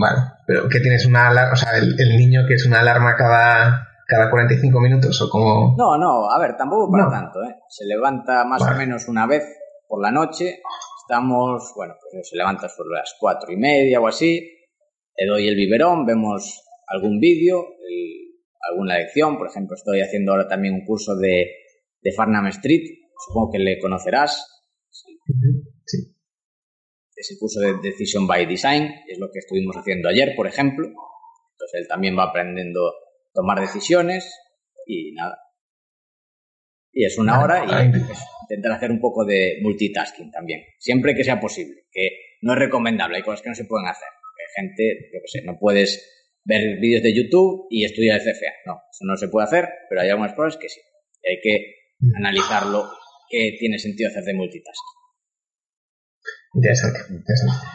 [0.00, 1.52] Vale, pero ¿qué tienes una alarma?
[1.52, 5.74] O sea, el, niño que es una alarma cada, cada 45 minutos o como...
[5.76, 7.56] No, no, a ver, tampoco para tanto, ¿eh?
[7.68, 9.44] Se levanta más o menos una vez
[9.88, 10.60] por la noche,
[11.02, 14.40] estamos, bueno, pues se levanta sobre las cuatro y media o así,
[15.16, 17.66] le doy el biberón, vemos algún vídeo,
[18.70, 21.46] alguna lección, por ejemplo, estoy haciendo ahora también un curso de,
[22.00, 22.84] de Farnham Street,
[23.26, 24.59] supongo que le conocerás.
[25.86, 26.16] Sí
[27.20, 30.86] ese curso de Decision by Design, es lo que estuvimos haciendo ayer, por ejemplo.
[30.86, 32.92] Entonces él también va aprendiendo a
[33.32, 34.32] tomar decisiones
[34.86, 35.38] y nada.
[36.92, 37.86] Y es una hora y
[38.42, 42.08] intentar hacer un poco de multitasking también, siempre que sea posible, que
[42.42, 44.08] no es recomendable, hay cosas que no se pueden hacer.
[44.08, 48.52] Hay gente, yo qué sé, no puedes ver vídeos de YouTube y estudiar el CFA.
[48.66, 50.80] No, eso no se puede hacer, pero hay algunas cosas que sí.
[51.28, 52.16] hay que mm.
[52.16, 52.90] analizarlo,
[53.28, 54.99] que tiene sentido hacer de multitasking.
[56.54, 57.66] Interesante, interesante.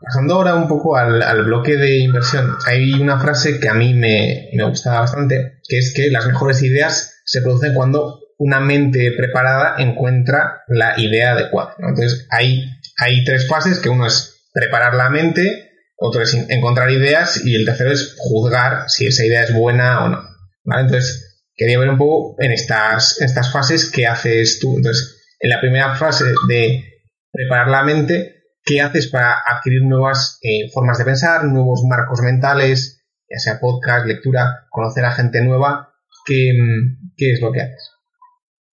[0.00, 4.48] Pasando ahora un poco al, bloque de inversión, hay una frase que a mí me,
[4.54, 9.74] me gusta bastante, que es que las mejores ideas se producen cuando una mente preparada
[9.78, 11.74] encuentra la idea adecuada.
[11.78, 12.64] Entonces, hay,
[12.96, 17.66] hay tres fases, que uno es preparar la mente, otro es encontrar ideas y el
[17.66, 20.22] tercero es juzgar si esa idea es buena o no.
[20.64, 24.78] Entonces, quería ver un poco en estas, estas fases qué haces tú.
[24.78, 26.89] Entonces, en la primera fase de
[27.30, 33.04] preparar la mente, ¿qué haces para adquirir nuevas eh, formas de pensar, nuevos marcos mentales,
[33.28, 35.94] ya sea podcast, lectura, conocer a gente nueva?
[36.26, 37.90] ¿Qué, mm, qué es lo que haces?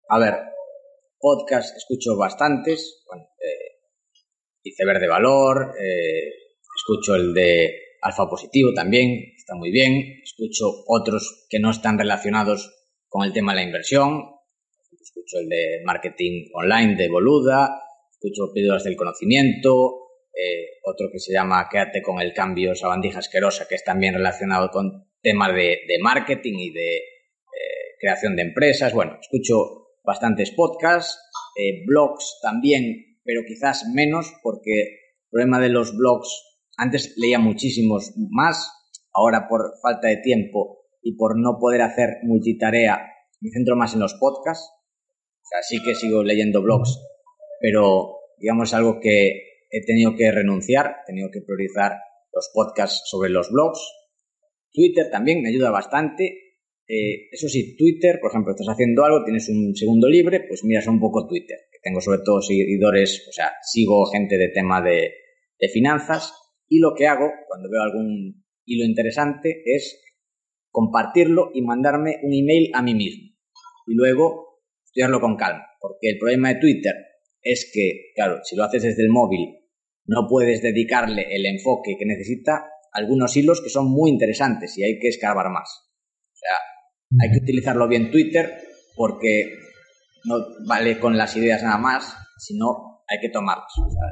[0.08, 0.34] A ver,
[1.18, 6.28] podcast escucho bastantes, bueno, eh, Verde Valor, eh,
[6.76, 7.70] escucho el de
[8.02, 12.70] Alfa Positivo también, está muy bien, escucho otros que no están relacionados
[13.08, 14.22] con el tema de la inversión,
[15.00, 17.80] escucho el de marketing online de Boluda,
[18.24, 23.66] escucho píldoras del conocimiento, eh, otro que se llama Quédate con el cambio, sabandija asquerosa,
[23.68, 27.02] que es también relacionado con temas de, marketing y de eh,
[28.00, 28.92] creación de empresas.
[28.94, 31.18] Bueno, escucho bastantes podcasts,
[31.56, 36.28] eh, blogs también, pero quizás menos, porque el problema de los blogs,
[36.76, 38.70] antes leía muchísimos más,
[39.12, 43.06] ahora por falta de tiempo y por no poder hacer multitarea,
[43.40, 44.70] me centro más en los podcasts.
[45.44, 46.98] O que sigo leyendo blogs,
[47.64, 51.92] pero digamos algo que he tenido que renunciar, he tenido que priorizar
[52.30, 53.80] los podcasts sobre los blogs.
[54.70, 56.24] Twitter también me ayuda bastante.
[56.86, 60.86] Eh, eso sí, Twitter, por ejemplo, estás haciendo algo, tienes un segundo libre, pues miras
[60.88, 65.14] un poco Twitter, tengo sobre todo seguidores, o sea, sigo gente de tema de,
[65.58, 66.34] de finanzas
[66.68, 70.02] y lo que hago cuando veo algún hilo interesante es
[70.70, 73.34] compartirlo y mandarme un email a mí mismo
[73.86, 76.94] y luego estudiarlo con calma, porque el problema de Twitter
[77.44, 79.60] es que, claro, si lo haces desde el móvil,
[80.06, 84.98] no puedes dedicarle el enfoque que necesita algunos hilos que son muy interesantes y hay
[84.98, 85.68] que escarbar más.
[86.32, 86.56] O sea,
[87.20, 88.50] hay que utilizarlo bien Twitter
[88.96, 89.58] porque
[90.24, 93.72] no vale con las ideas nada más, sino hay que tomarlas.
[93.78, 94.08] O sea,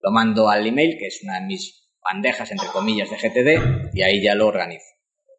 [0.00, 4.02] lo mando al email, que es una de mis bandejas, entre comillas, de GTD, y
[4.02, 4.86] ahí ya lo organizo.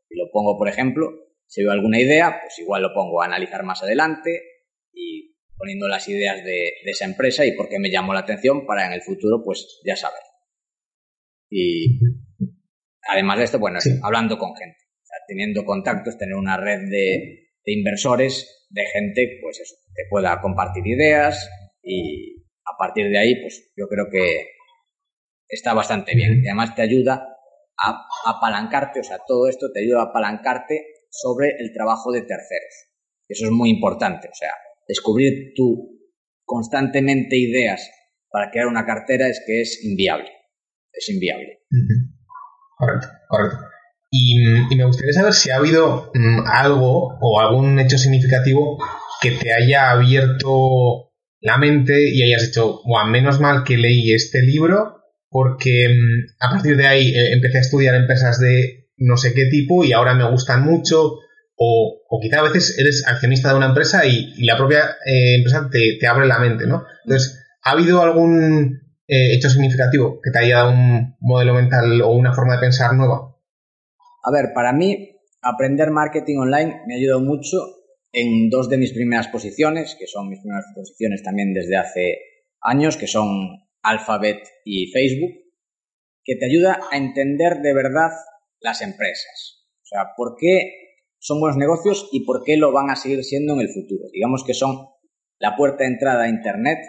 [0.09, 1.09] Y lo pongo, por ejemplo,
[1.45, 4.41] Si veo alguna idea, pues igual lo pongo a analizar más adelante
[4.91, 8.85] y poniendo las ideas de, esa empresa y por qué me llamó la atención para
[8.87, 10.21] en el futuro, pues ya saber.
[11.49, 11.99] Y
[13.07, 14.77] además de esto, bueno, hablando con gente,
[15.27, 20.85] teniendo contactos, tener una red de, de inversores, de gente, pues eso, que pueda compartir
[20.87, 21.49] ideas
[21.81, 24.47] y a partir de ahí, pues yo creo que
[25.47, 26.43] está bastante bien.
[26.43, 27.37] Y además te ayuda
[27.77, 32.89] a apalancarte, o sea, todo esto te ayuda a apalancarte sobre el trabajo de terceros.
[33.27, 34.51] Eso es muy importante, o sea,
[34.87, 35.99] descubrir tú
[36.45, 37.89] constantemente ideas
[38.29, 40.29] para crear una cartera es que es inviable.
[40.91, 41.59] Es inviable.
[42.77, 43.57] Correcto, correcto.
[44.11, 44.35] Y,
[44.75, 48.77] me gustaría saber si ha habido mm, algo o algún hecho significativo
[49.21, 54.41] que te haya abierto la mente y hayas dicho, a menos mal que leí este
[54.41, 59.33] libro porque mm, a partir de ahí eh, empecé a estudiar empresas de no sé
[59.33, 61.17] qué tipo y ahora me gustan mucho
[61.55, 65.69] o, o quizá a veces eres accionista de una empresa y, la propia eh, empresa
[65.71, 66.83] te, abre la mente, ¿no?
[67.05, 72.11] Entonces, ¿ha habido algún eh, hecho significativo que te haya dado un modelo mental o
[72.11, 73.35] una forma de pensar nueva?
[74.23, 77.57] A ver, para mí, aprender marketing online me ha ayudado mucho
[78.11, 82.19] en dos de mis primeras posiciones, que son mis primeras posiciones también desde hace
[82.61, 85.31] años, que son Alphabet y Facebook,
[86.23, 88.11] que te ayuda a entender de verdad
[88.61, 89.65] las empresas.
[89.81, 90.82] O sea, por qué
[91.23, 94.09] son buenos negocios y por qué lo van a seguir siendo en el futuro.
[94.11, 94.89] Digamos que son
[95.39, 96.79] la puerta de entrada a Internet.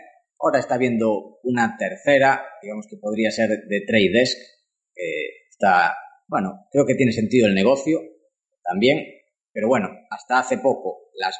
[0.40, 4.36] Ahora está viendo una tercera, digamos que podría ser de Trade Desk.
[5.48, 5.94] está,
[6.26, 8.00] bueno, creo que tiene sentido el negocio
[8.64, 9.04] también,
[9.52, 11.38] pero bueno, hasta hace poco las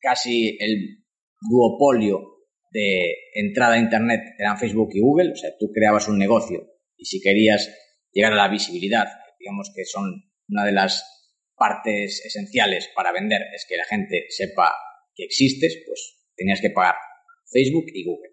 [0.00, 1.02] casi el
[1.48, 2.20] duopolio
[2.72, 6.60] de entrada a Internet eran Facebook y Google, o sea, tú creabas un negocio
[6.98, 7.74] y si querías
[8.12, 9.06] llegar a la visibilidad,
[9.38, 11.19] digamos que son una de las
[11.60, 14.72] partes esenciales para vender, es que la gente sepa
[15.14, 16.94] que existes, pues tenías que pagar
[17.52, 18.30] Facebook y Google.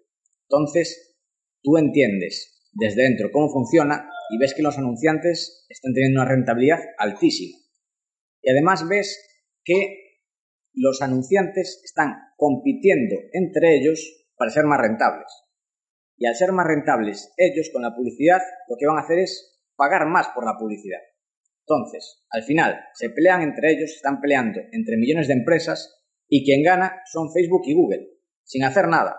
[0.48, 1.18] Entonces,
[1.62, 6.78] tú entiendes desde dentro cómo funciona y ves que los anunciantes están teniendo una rentabilidad
[6.96, 7.58] altísima.
[8.40, 9.18] Y además ves
[9.62, 10.22] que
[10.72, 14.00] los anunciantes están compitiendo entre ellos
[14.36, 15.26] para ser más rentables.
[16.16, 19.60] Y al ser más rentables ellos con la publicidad, lo que van a hacer es
[19.76, 21.00] pagar más por la publicidad.
[21.68, 26.62] Entonces, al final, se pelean entre ellos, están peleando entre millones de empresas y quien
[26.62, 28.08] gana son Facebook y Google,
[28.42, 29.16] sin hacer nada.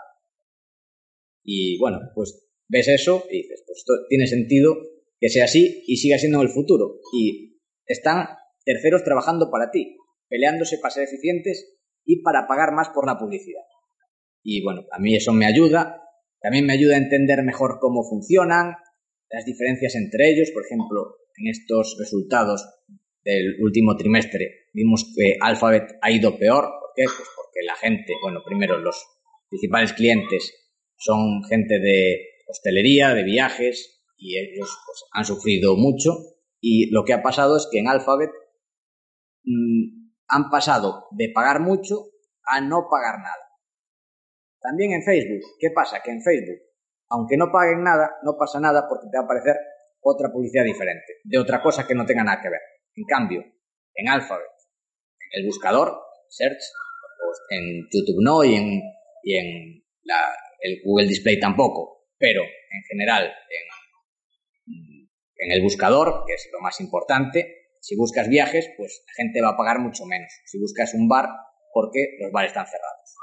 [1.43, 4.75] Y bueno, pues ves eso y dices, pues esto tiene sentido
[5.19, 6.99] que sea así y siga siendo en el futuro.
[7.13, 8.29] Y están
[8.65, 13.63] terceros trabajando para ti, peleándose para ser eficientes y para pagar más por la publicidad.
[14.41, 16.01] Y bueno, a mí eso me ayuda.
[16.41, 18.73] También me ayuda a entender mejor cómo funcionan,
[19.29, 20.49] las diferencias entre ellos.
[20.51, 22.67] Por ejemplo, en estos resultados
[23.23, 26.65] del último trimestre vimos que Alphabet ha ido peor.
[26.79, 27.03] ¿Por qué?
[27.03, 29.03] Pues porque la gente, bueno, primero los
[29.49, 30.53] principales clientes
[30.97, 36.11] son gente de hostelería, de viajes, y ellos pues, han sufrido mucho.
[36.59, 38.31] Y lo que ha pasado es que en Alphabet
[39.43, 42.09] mm, han pasado de pagar mucho
[42.43, 43.49] a no pagar nada.
[44.59, 45.41] También en Facebook.
[45.59, 46.01] ¿Qué pasa?
[46.03, 46.59] Que en Facebook,
[47.09, 49.55] aunque no paguen nada, no pasa nada porque te va a aparecer
[50.01, 52.61] otra publicidad diferente, de otra cosa que no tenga nada que ver.
[52.95, 53.43] En cambio,
[53.93, 54.47] en Alphabet,
[55.31, 56.61] en el buscador, Search,
[57.49, 58.81] en YouTube no y en,
[59.23, 59.83] y en
[60.61, 63.25] el Google Display tampoco, pero en general
[64.67, 69.41] en, en el buscador, que es lo más importante, si buscas viajes, pues la gente
[69.41, 70.31] va a pagar mucho menos.
[70.45, 71.29] Si buscas un bar,
[71.73, 73.15] porque los bares están cerrados.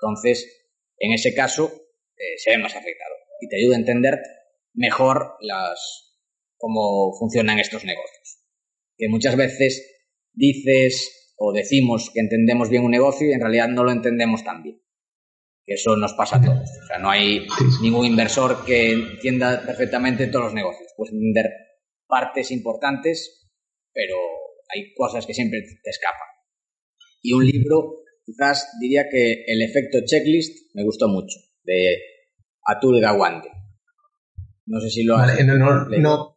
[0.00, 0.68] Entonces,
[0.98, 1.72] en ese caso
[2.16, 4.18] eh, se ve más afectado y te ayuda a entender
[4.74, 6.11] mejor las,
[6.62, 8.38] cómo funcionan estos negocios.
[8.96, 9.82] Que muchas veces
[10.32, 14.62] dices o decimos que entendemos bien un negocio y en realidad no lo entendemos tan
[14.62, 14.80] bien.
[15.64, 16.70] Que eso nos pasa a todos.
[16.82, 17.46] O sea, no hay
[17.82, 20.92] ningún inversor que entienda perfectamente todos los negocios.
[20.96, 21.50] Puedes entender
[22.06, 23.50] partes importantes,
[23.92, 24.14] pero
[24.74, 26.28] hay cosas que siempre te escapan.
[27.22, 31.98] Y un libro Quizás diría que el efecto checklist me gustó mucho, de
[32.64, 33.48] Atul Gawande.
[34.66, 36.31] No sé si lo has no, no, no,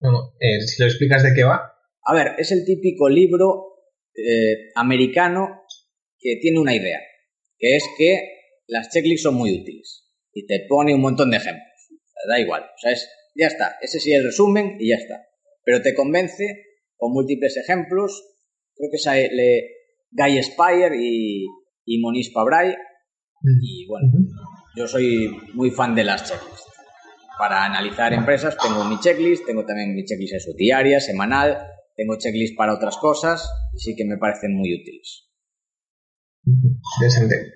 [0.00, 1.72] no, eh, si lo explicas de qué va.
[2.04, 3.76] A ver, es el típico libro
[4.14, 5.62] eh, americano
[6.18, 7.00] que tiene una idea,
[7.58, 8.20] que es que
[8.66, 11.66] las checklists son muy útiles y te pone un montón de ejemplos.
[12.28, 15.22] da igual, o sea, es, ya está, ese sí es el resumen y ya está.
[15.64, 16.44] Pero te convence
[16.96, 18.22] con múltiples ejemplos.
[18.74, 19.76] Creo que le,
[20.10, 21.46] Guy Spire y,
[21.84, 22.70] y Moniz Pabray.
[22.70, 23.60] Mm.
[23.62, 24.12] Y bueno,
[24.76, 26.65] yo soy muy fan de las checklists.
[27.38, 31.58] Para analizar empresas tengo mi checklist, tengo también mi checklist eso, diaria, semanal,
[31.94, 35.28] tengo checklist para otras cosas y sí que me parecen muy útiles.
[36.44, 37.52] Interesante.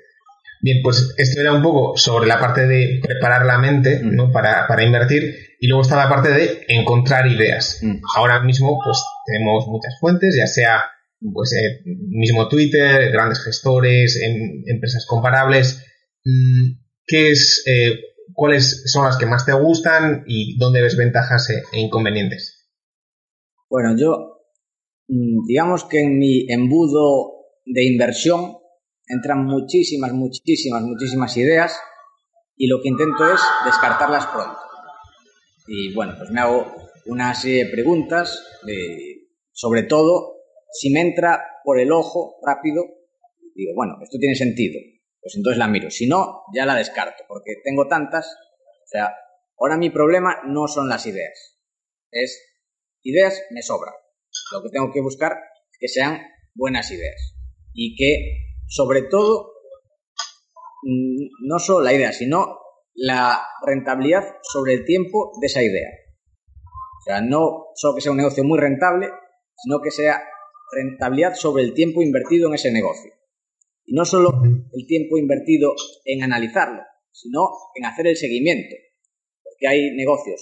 [0.63, 4.15] Bien, pues esto era un poco sobre la parte de preparar la mente mm.
[4.15, 4.31] ¿no?
[4.31, 7.79] para, para, invertir y luego está la parte de encontrar ideas.
[7.81, 8.03] Mm.
[8.17, 10.83] Ahora mismo pues tenemos muchas fuentes, ya sea
[11.33, 15.85] pues eh, mismo Twitter, grandes gestores, em, empresas comparables.
[16.25, 17.99] Mm, ¿Qué es, eh,
[18.35, 22.69] ¿Cuáles son las que más te gustan y dónde ves ventajas e, inconvenientes?
[23.69, 24.39] Bueno, yo
[25.07, 28.57] digamos que en mi embudo de inversión
[29.07, 31.77] entran muchísimas, muchísimas, muchísimas ideas
[32.57, 34.59] y lo que intento es descartarlas pronto.
[35.67, 36.67] Y bueno, pues me hago
[37.07, 38.43] una serie de preguntas,
[39.53, 40.37] sobre todo
[40.73, 42.85] si me entra por el ojo rápido,
[43.55, 44.79] digo, bueno, esto tiene sentido,
[45.21, 45.91] pues entonces la miro.
[45.91, 48.27] Si no, ya la descarto, porque tengo tantas.
[48.27, 49.15] O sea,
[49.59, 51.59] ahora mi problema no son las ideas,
[52.11, 52.41] es
[53.03, 53.95] ideas me sobran.
[54.53, 55.33] Lo que tengo que buscar
[55.71, 56.21] es que sean
[56.55, 57.35] buenas ideas
[57.73, 59.53] y que sobre todo,
[60.83, 62.59] mm, no solo la idea, sino
[62.95, 65.89] la rentabilidad sobre el tiempo de esa idea.
[67.01, 69.09] O sea, no solo que sea un negocio muy rentable,
[69.57, 70.23] sino que sea
[70.73, 73.13] rentabilidad sobre el tiempo invertido en ese negocio.
[73.91, 75.75] Y no solo el tiempo invertido
[76.05, 76.81] en analizarlo,
[77.11, 78.77] sino en hacer el seguimiento.
[79.43, 80.41] Porque hay negocios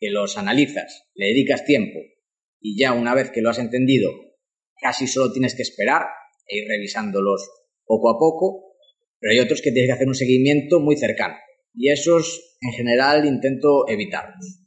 [0.00, 2.00] que los analizas, le dedicas tiempo
[2.60, 4.10] y ya una vez que lo has entendido,
[4.80, 6.06] casi solo tienes que esperar
[6.48, 7.48] e ir revisándolos
[7.84, 8.74] poco a poco,
[9.20, 11.36] pero hay otros que tienes que hacer un seguimiento muy cercano.
[11.74, 14.60] Y esos, en general, intento evitarlos.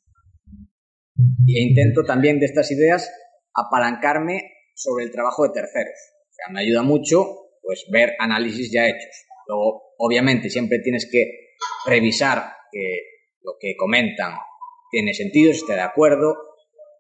[1.18, 3.12] E intento también de estas ideas
[3.54, 6.00] apalancarme sobre el trabajo de terceros.
[6.30, 9.26] O sea, me ayuda mucho pues ver análisis ya hechos.
[9.48, 11.56] Luego, obviamente, siempre tienes que
[11.86, 13.02] revisar que
[13.42, 14.34] lo que comentan
[14.92, 16.36] tiene sentido, si está de acuerdo.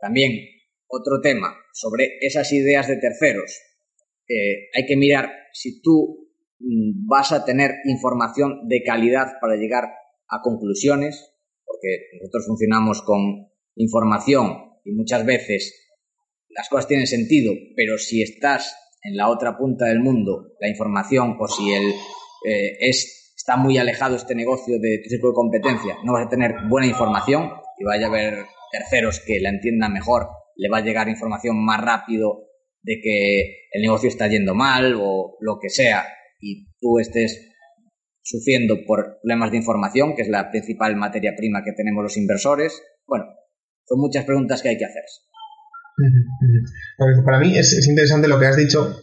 [0.01, 0.31] También
[0.87, 3.61] otro tema sobre esas ideas de terceros
[4.73, 9.85] hay que mirar si tú mm, vas a tener información de calidad para llegar
[10.27, 11.33] a conclusiones,
[11.65, 15.89] porque nosotros funcionamos con información y muchas veces
[16.49, 18.75] las cosas tienen sentido, pero si estás
[19.05, 21.89] en la otra punta del mundo, la información o si el,
[22.43, 26.29] eh, es, está muy alejado este negocio de tu círculo de competencia, no vas a
[26.29, 30.81] tener buena información y vaya a haber terceros que la entiendan mejor, le va a
[30.81, 32.45] llegar información más rápido
[32.81, 36.05] de que el negocio está yendo mal o lo que sea
[36.39, 37.51] y tú estés
[38.23, 42.81] sufriendo por problemas de información, que es la principal materia prima que tenemos los inversores.
[43.05, 43.25] Bueno,
[43.85, 45.21] son muchas preguntas que hay que hacerse.
[47.25, 49.01] Para mí es, interesante lo que has dicho,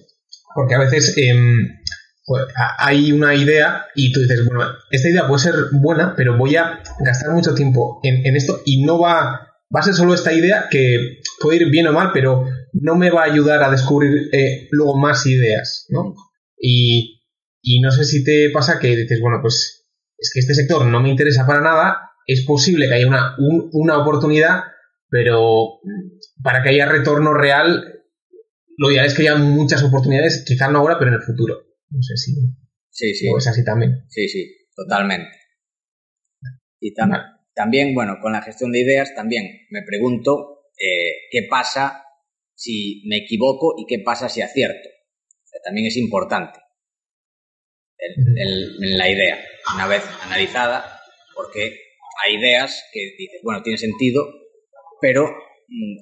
[0.55, 1.69] porque a veces em,
[2.25, 2.45] pues,
[2.79, 6.83] hay una idea y tú dices, bueno, esta idea puede ser buena, pero voy a
[7.01, 10.67] gastar mucho tiempo en, en esto y no va, va a ser solo esta idea
[10.71, 14.69] que puede ir bien o mal, pero no me va a ayudar a descubrir eh,
[14.71, 16.15] luego más ideas, ¿no?
[16.59, 17.19] Y,
[17.81, 19.85] no sé si te pasa que dices, bueno, pues
[20.19, 23.37] es que este sector no me interesa para nada, es posible que haya una,
[23.73, 24.65] una oportunidad,
[25.09, 25.81] pero
[26.43, 28.05] para que haya retorno real,
[28.77, 31.55] lo ideal es que haya muchas oportunidades, quizás no ahora, pero en el futuro.
[31.91, 32.35] No sé si
[32.91, 33.29] sí, sí.
[33.37, 34.05] es así también.
[34.09, 35.37] Sí, sí, totalmente.
[36.81, 36.95] Y
[37.55, 42.05] también, bueno, con la gestión de ideas, también me pregunto eh, qué pasa
[42.55, 44.89] si me equivoco y qué pasa si acierto.
[45.65, 46.59] también es importante
[47.99, 49.39] en la idea,
[49.75, 51.01] una vez analizada,
[51.35, 51.79] porque
[52.25, 54.29] hay ideas que dices, bueno, tiene sentido,
[55.01, 55.31] pero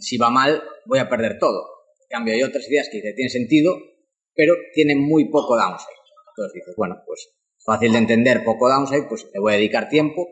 [0.00, 1.66] si va mal voy a perder todo.
[2.08, 3.76] En cambio, hay otras ideas que dices, tiene sentido,
[4.34, 6.00] pero tienen muy poco downside.
[6.30, 7.28] Entonces dices, bueno, pues
[7.64, 10.26] fácil de entender, poco downside, pues le voy a dedicar tiempo.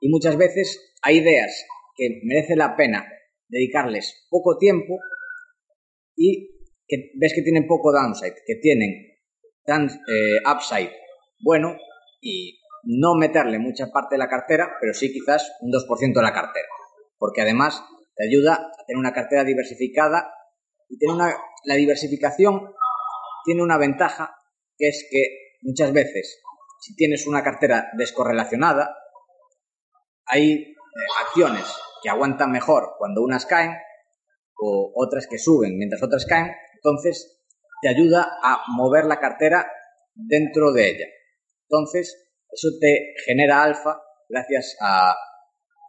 [0.00, 1.64] Y muchas veces hay ideas
[1.96, 3.06] que merece la pena
[3.48, 4.98] dedicarles poco tiempo
[6.14, 6.50] y
[6.86, 8.90] que ves que tienen poco downside, que tienen
[9.68, 10.92] eh, upside
[11.40, 11.76] bueno
[12.20, 16.32] y no meterle mucha parte de la cartera, pero sí quizás un 2% de la
[16.32, 16.68] cartera,
[17.18, 17.82] porque además
[18.16, 20.32] te ayuda a tener una cartera diversificada
[20.88, 22.72] y una, la diversificación
[23.44, 24.36] tiene una ventaja
[24.76, 26.42] que es que muchas veces
[26.80, 28.96] si tienes una cartera descorrelacionada
[30.26, 30.76] hay eh,
[31.26, 31.64] acciones
[32.02, 33.72] que aguantan mejor cuando unas caen
[34.58, 37.42] o otras que suben mientras otras caen, entonces
[37.82, 39.70] te ayuda a mover la cartera
[40.14, 41.06] dentro de ella.
[41.68, 45.14] Entonces, eso te genera alfa gracias a,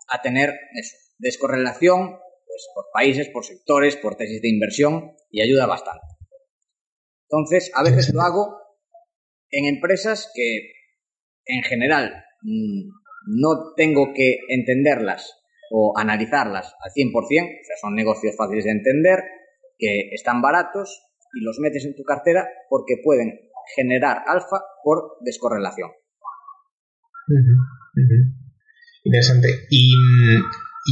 [0.07, 5.65] a tener eso, descorrelación pues, por países, por sectores, por tesis de inversión y ayuda
[5.65, 6.05] bastante.
[7.30, 8.57] Entonces, a veces lo hago
[9.49, 10.72] en empresas que
[11.45, 12.89] en general mm,
[13.28, 15.34] no tengo que entenderlas
[15.72, 19.20] o analizarlas al 100%, o sea, son negocios fáciles de entender,
[19.78, 21.03] que están baratos
[21.34, 23.34] y los metes en tu cartera porque pueden
[23.76, 25.91] generar alfa por descorrelación.
[29.03, 29.49] Interesante.
[29.70, 29.93] Y,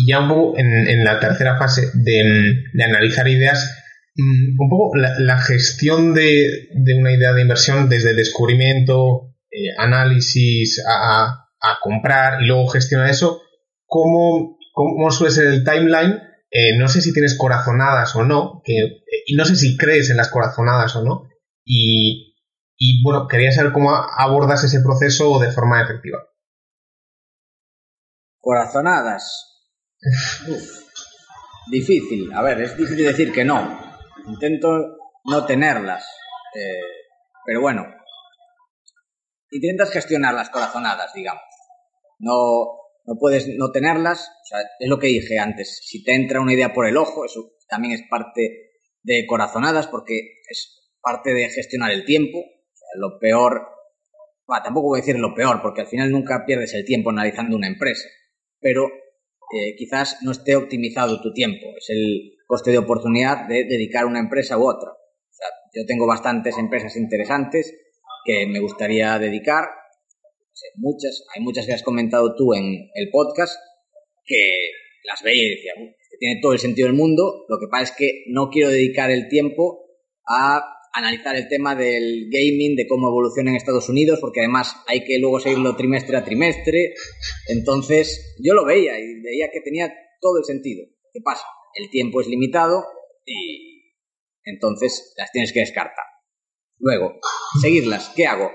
[0.07, 3.83] ya un poco en, la tercera fase de, analizar ideas,
[4.15, 11.41] mm, un poco la, gestión de, una idea de inversión desde descubrimiento, eh, análisis a,
[11.81, 13.41] comprar y luego gestionar eso,
[13.87, 16.21] ¿cómo, cómo suele ser el timeline?
[16.51, 20.11] Eh, no sé si tienes corazonadas o no, que, eh, y no sé si crees
[20.11, 21.27] en las corazonadas o no,
[21.63, 22.35] y,
[22.77, 26.19] y bueno, quería saber cómo abordas ese proceso de forma efectiva.
[28.39, 29.54] Corazonadas.
[31.71, 32.31] Difícil.
[32.33, 33.79] A ver, es difícil decir que no.
[34.27, 36.05] Intento no tenerlas.
[36.53, 36.81] Eh,
[37.45, 37.85] pero bueno.
[39.51, 41.43] Intentas gestionar las corazonadas, digamos.
[42.19, 42.65] No,
[43.05, 44.29] no puedes no tenerlas.
[44.43, 45.81] O sea, es lo que dije antes.
[45.83, 50.19] Si te entra una idea por el ojo, eso también es parte de corazonadas porque
[50.49, 52.43] es parte de gestionar el tiempo.
[52.97, 53.67] lo peor,
[54.63, 57.67] tampoco voy a decir lo peor porque al final nunca pierdes el tiempo analizando una
[57.67, 58.07] empresa
[58.65, 58.89] pero
[59.53, 61.67] eh, quizás no esté optimizado tu tiempo.
[61.77, 64.91] Es el coste de oportunidad de dedicar una empresa u otra.
[65.73, 67.73] yo tengo bastantes empresas interesantes
[68.23, 69.65] que me gustaría dedicar.
[70.75, 73.53] muchas, hay muchas que has comentado tú en el podcast
[74.25, 74.55] que
[75.03, 75.73] las veía y decía,
[76.19, 77.45] tiene todo el sentido del mundo.
[77.49, 79.85] Lo que pasa es que no quiero dedicar el tiempo
[80.27, 85.03] a analizar el tema del gaming, de cómo evoluciona en Estados Unidos, porque además hay
[85.03, 86.93] que luego seguirlo trimestre a trimestre.
[87.49, 90.85] Entonces, yo lo veía y veía que tenía todo el sentido.
[91.13, 91.45] ¿Qué pasa?
[91.73, 92.85] El tiempo es limitado
[93.25, 93.93] y
[94.45, 96.05] entonces las tienes que descartar.
[96.77, 97.19] Luego,
[97.61, 98.13] seguirlas.
[98.15, 98.51] ¿Qué hago?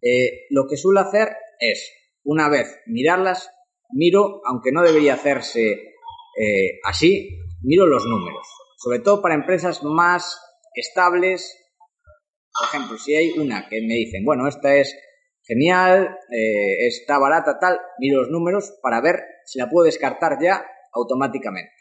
[0.00, 1.28] Eh, lo que suelo hacer
[1.60, 1.92] es,
[2.24, 3.50] una vez mirarlas,
[3.90, 7.28] miro, aunque no debería hacerse eh, así,
[7.62, 8.46] miro los números.
[8.78, 10.38] Sobre todo para empresas más
[10.74, 11.65] estables
[12.58, 14.96] por ejemplo, si hay una que me dicen, bueno, esta es
[15.42, 20.64] genial, eh, está barata, tal, miro los números para ver si la puedo descartar ya
[20.92, 21.72] automáticamente.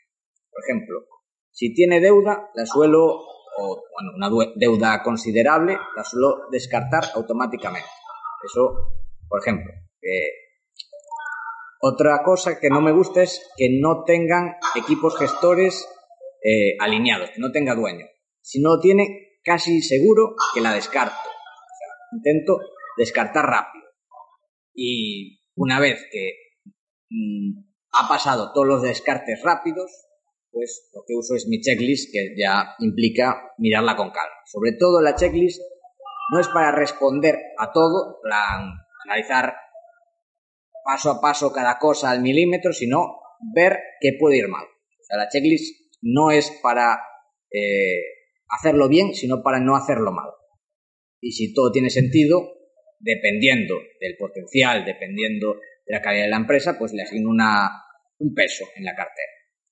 [0.52, 1.06] Por ejemplo,
[1.52, 3.22] si tiene deuda, la suelo,
[3.58, 7.90] o bueno, una deuda considerable, la suelo descartar automáticamente.
[8.44, 8.92] Eso,
[9.28, 9.74] por ejemplo.
[11.82, 15.88] otra cosa que no me gusta es que no tengan equipos gestores
[16.44, 18.06] eh, alineados, que no tenga dueño.
[18.42, 21.30] Si no lo tiene, casi seguro que la descarto.
[22.12, 22.60] intento
[22.98, 23.86] descartar rápido.
[24.74, 26.32] Y una vez que
[27.10, 27.60] mm,
[27.94, 29.92] ha pasado todos los descartes rápidos,
[30.52, 34.36] pues lo que uso es mi checklist, que ya implica mirarla con calma.
[34.46, 35.62] Sobre todo la checklist
[36.32, 38.74] no es para responder a todo, plan,
[39.06, 39.56] analizar
[40.84, 43.20] paso a paso cada cosa al milímetro, sino
[43.54, 44.66] ver qué puede ir mal.
[45.10, 47.00] La checklist no es para
[47.52, 48.02] eh,
[48.58, 50.30] hacerlo bien, sino para no hacerlo mal.
[51.22, 52.56] Y si todo tiene sentido,
[53.00, 57.70] dependiendo del potencial, dependiendo de la calidad de la empresa, pues le asigno una,
[58.20, 59.32] un peso en la cartera.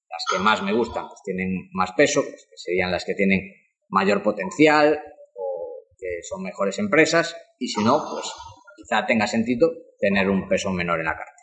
[0.10, 3.42] Las que más me gustan, pues tienen más peso, pues que serían las que tienen
[3.90, 5.00] mayor potencial
[5.36, 8.32] o que son mejores empresas, y si no, pues
[8.76, 11.34] quizá tenga sentido tener un peso menor en la cartera.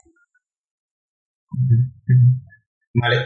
[2.94, 3.16] Vale.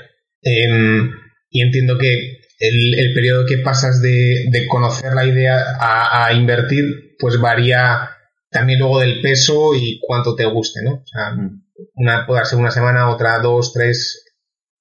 [0.43, 1.11] Em,
[1.51, 8.11] y entiendo que el, periodo que pasas de, conocer la idea a, invertir, pues varía
[8.51, 10.95] también luego del peso y cuánto te guste, ¿no?
[10.95, 11.37] O sea,
[11.95, 14.25] una puede ser una semana, otra dos, tres,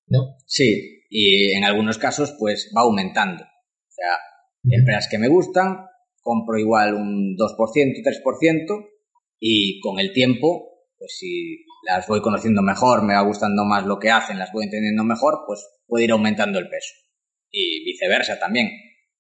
[0.08, 0.36] ¿no?
[0.46, 3.44] Sí, y en algunos casos, pues va aumentando.
[3.44, 4.18] O sea,
[4.70, 5.86] empresas que me gustan,
[6.22, 8.90] compro igual un 2%, 3%,
[9.40, 14.00] y con el tiempo, pues si las voy conociendo mejor, me va gustando más lo
[14.00, 17.03] que hacen, las voy entendiendo mejor, pues puede ir aumentando el peso
[17.54, 18.68] y viceversa también.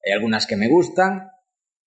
[0.05, 1.29] Hay algunas que me gustan,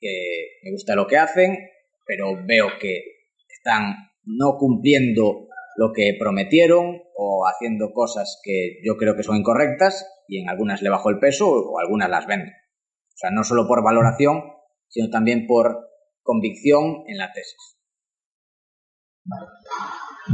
[0.01, 1.59] que me gusta lo que hacen,
[2.07, 3.03] pero veo que
[3.49, 10.07] están no cumpliendo lo que prometieron o haciendo cosas que yo creo que son incorrectas
[10.29, 12.51] y en algunas le bajo el peso o algunas las vendo.
[12.51, 14.43] O sea, no solo por valoración,
[14.89, 15.89] sino también por
[16.23, 17.77] convicción en la tesis.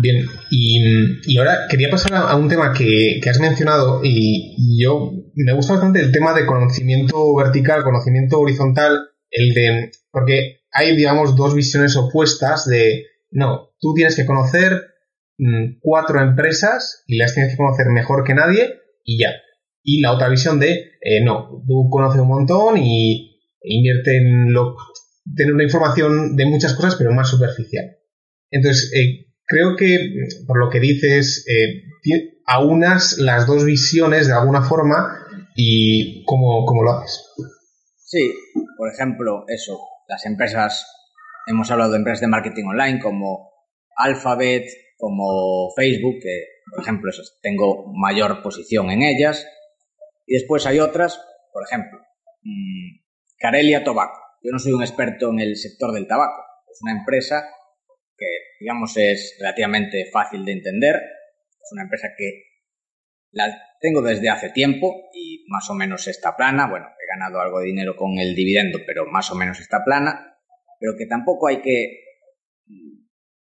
[0.01, 5.75] Bien, y, ahora quería pasar a, un tema que, has mencionado y, yo me gusta
[5.75, 11.97] bastante el tema de conocimiento vertical, conocimiento horizontal, el de, porque hay, digamos, dos visiones
[11.97, 14.81] opuestas de, no, tú tienes que conocer
[15.39, 19.31] mm, cuatro empresas y las tienes que conocer mejor que nadie y ya.
[19.83, 24.77] Y la otra visión de, eh, no, tú conoces un montón y invierte en lo,
[25.37, 27.97] tener una información de muchas cosas, pero más superficial.
[28.51, 29.99] Entonces, eh, creo que,
[30.47, 31.85] por lo que dices, eh,
[32.47, 35.22] aunas las dos visiones de alguna forma
[35.55, 37.33] ¿Y cómo, cómo lo haces?
[37.97, 38.33] Sí,
[38.77, 39.79] por ejemplo, eso,
[40.09, 40.87] las empresas,
[41.47, 43.51] hemos hablado de empresas de marketing online como
[43.97, 47.11] Alphabet, como Facebook, que por ejemplo
[47.43, 49.47] tengo mayor posición en ellas.
[50.27, 51.21] Y después hay otras,
[51.53, 51.99] por ejemplo,
[52.43, 53.03] mmm,
[53.39, 54.21] Carelia Tobacco.
[54.43, 56.43] Yo no soy un experto en el sector del tabaco.
[56.71, 57.45] Es una empresa
[58.17, 58.27] que,
[58.61, 60.97] digamos, es relativamente fácil de entender.
[60.97, 62.52] Es una empresa que
[63.33, 63.47] la
[63.81, 66.69] tengo desde hace tiempo y más o menos está plana.
[66.69, 70.39] Bueno, he ganado algo de dinero con el dividendo, pero más o menos está plana.
[70.79, 72.03] Pero que tampoco hay que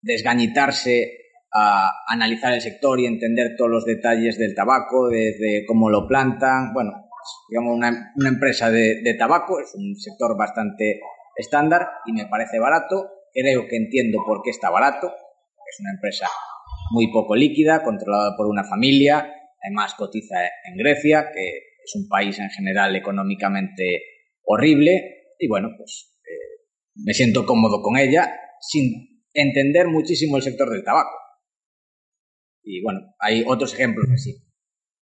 [0.03, 6.07] desgañitarse a analizar el sector y entender todos los detalles del tabaco, desde cómo lo
[6.07, 6.73] plantan.
[6.75, 6.93] Bueno,
[7.49, 11.01] digamos, una, una empresa de, de, tabaco es un sector bastante
[11.37, 13.11] estándar y me parece barato.
[13.33, 15.09] Creo que entiendo por qué está barato.
[15.09, 16.27] Es una empresa
[16.91, 19.33] muy poco líquida, controlada por una familia,
[19.63, 21.47] además cotiza en Grecia, que
[21.85, 24.03] es un país en general económicamente
[24.43, 25.35] horrible.
[25.39, 30.85] Y bueno, pues eh, me siento cómodo con ella sin entender muchísimo el sector del
[30.85, 31.17] tabaco.
[32.63, 34.35] Y bueno, hay otros ejemplos que sí.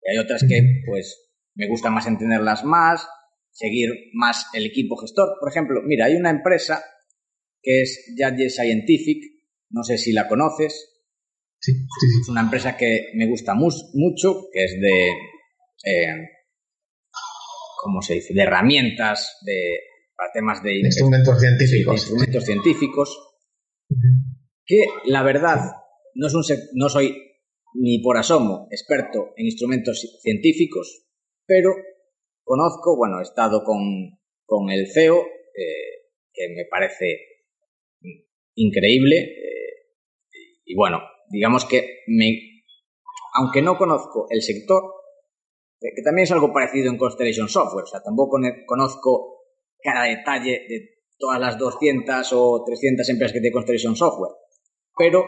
[0.02, 3.08] Y hay otras que, pues, me gusta más entenderlas más,
[3.52, 5.38] seguir más el equipo gestor.
[5.40, 6.84] Por ejemplo, mira, hay una empresa
[7.62, 9.24] que es Judge Scientific,
[9.70, 10.93] no sé si la conoces.
[11.64, 12.20] Sí, sí, sí.
[12.24, 15.12] Es una empresa que me gusta mu mucho, que es de,
[15.86, 16.28] eh,
[17.82, 19.80] ¿cómo se dice?, de herramientas, de,
[20.14, 20.76] para temas de...
[20.80, 21.86] Instrumentos científicos.
[21.86, 23.18] De instrumentos científicos,
[23.90, 24.38] uh -huh.
[24.66, 25.60] que la verdad
[26.16, 26.44] no, es un,
[26.74, 27.16] no soy
[27.76, 31.06] ni por asomo experto en instrumentos científicos,
[31.46, 31.70] pero
[32.44, 37.20] conozco, bueno, he estado con, con el CEO, eh, que me parece
[38.56, 39.74] increíble, eh,
[40.66, 41.00] y bueno,
[41.34, 42.64] digamos que me,
[43.34, 44.84] aunque no conozco el sector,
[45.82, 49.42] eh, que también es algo parecido en Constellation Software, o sea, tampoco conozco
[49.82, 54.34] cada detalle de todas las 200 o 300 empresas que tiene Constellation Software,
[54.96, 55.26] pero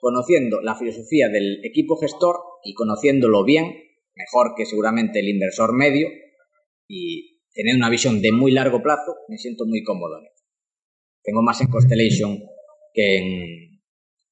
[0.00, 3.74] conociendo la filosofía del equipo gestor y conociéndolo bien,
[4.14, 6.08] mejor que seguramente el inversor medio,
[6.88, 10.42] y tener una visión de muy largo plazo, me siento muy cómodo en esto.
[11.22, 12.38] Tengo más en Constellation
[12.92, 13.67] que en,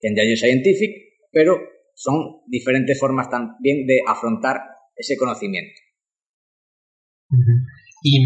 [0.00, 0.90] en Yahoo Scientific,
[1.32, 1.56] pero
[1.94, 4.56] son diferentes formas también de afrontar
[4.94, 5.80] ese conocimiento.
[8.02, 8.24] Y,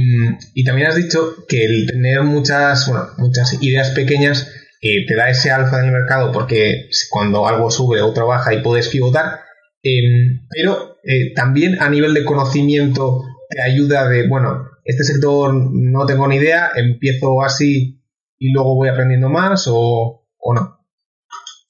[0.54, 4.52] y, también has dicho que el tener muchas, bueno, muchas ideas pequeñas
[4.82, 8.62] eh, te da ese alfa en el mercado porque cuando algo sube, otro baja y
[8.62, 9.40] puedes pivotar,
[9.82, 16.06] eh, pero eh, también a nivel de conocimiento te ayuda de, bueno, este sector no
[16.06, 18.02] tengo ni idea, empiezo así
[18.38, 20.79] y luego voy aprendiendo más o, o no.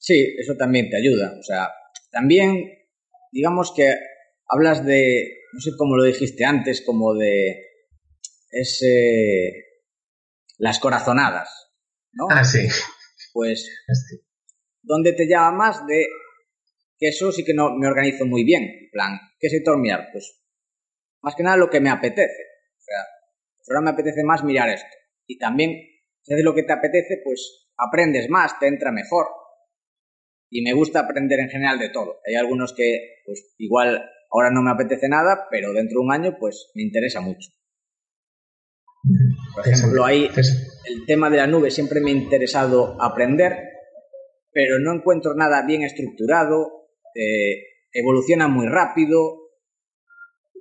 [0.01, 1.35] Sí, eso también te ayuda.
[1.39, 1.69] O sea,
[2.09, 2.65] también,
[3.31, 3.93] digamos que
[4.47, 7.67] hablas de, no sé cómo lo dijiste antes, como de
[8.49, 9.63] ese,
[10.57, 11.49] las corazonadas,
[12.13, 12.27] ¿no?
[12.29, 12.67] Ah, sí.
[13.31, 14.17] Pues, sí.
[14.81, 16.05] ¿dónde te llama más de
[16.97, 18.63] que eso sí que no me organizo muy bien?
[18.63, 20.09] En plan, ¿qué sector mirar?
[20.11, 20.35] Pues,
[21.21, 22.43] más que nada lo que me apetece.
[22.77, 23.05] O sea,
[23.55, 24.97] pues ahora me apetece más mirar esto.
[25.27, 25.79] Y también,
[26.23, 29.27] si haces lo que te apetece, pues aprendes más, te entra mejor.
[30.51, 32.19] Y me gusta aprender en general de todo.
[32.27, 36.37] Hay algunos que, pues, igual ahora no me apetece nada, pero dentro de un año,
[36.37, 37.49] pues, me interesa mucho.
[39.55, 40.29] Por ejemplo, ahí
[40.85, 43.53] el tema de la nube siempre me ha interesado aprender,
[44.51, 49.49] pero no encuentro nada bien estructurado, eh, evoluciona muy rápido,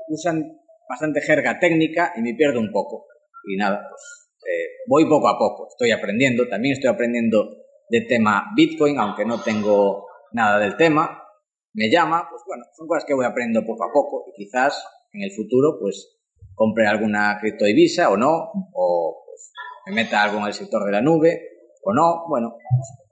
[0.08, 3.06] usan bastante jerga técnica y me pierdo un poco.
[3.44, 7.56] Y nada, pues eh, voy poco a poco, estoy aprendiendo, también estoy aprendiendo
[7.90, 11.22] de tema Bitcoin, aunque no tengo nada del tema,
[11.72, 15.22] me llama, pues bueno, son cosas que voy aprendiendo poco a poco y quizás en
[15.22, 16.18] el futuro pues
[16.54, 19.52] compre alguna criptodivisa o no, o pues,
[19.86, 21.40] me meta algo en el sector de la nube
[21.82, 22.26] o no.
[22.28, 22.56] Bueno,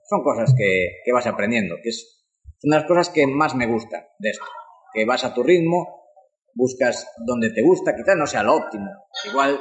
[0.09, 2.27] son cosas que, que vas aprendiendo, que es
[2.63, 4.45] una de las cosas que más me gustan de esto,
[4.93, 5.99] que vas a tu ritmo,
[6.55, 8.91] buscas donde te gusta, quizás no sea lo óptimo.
[9.31, 9.59] Igual,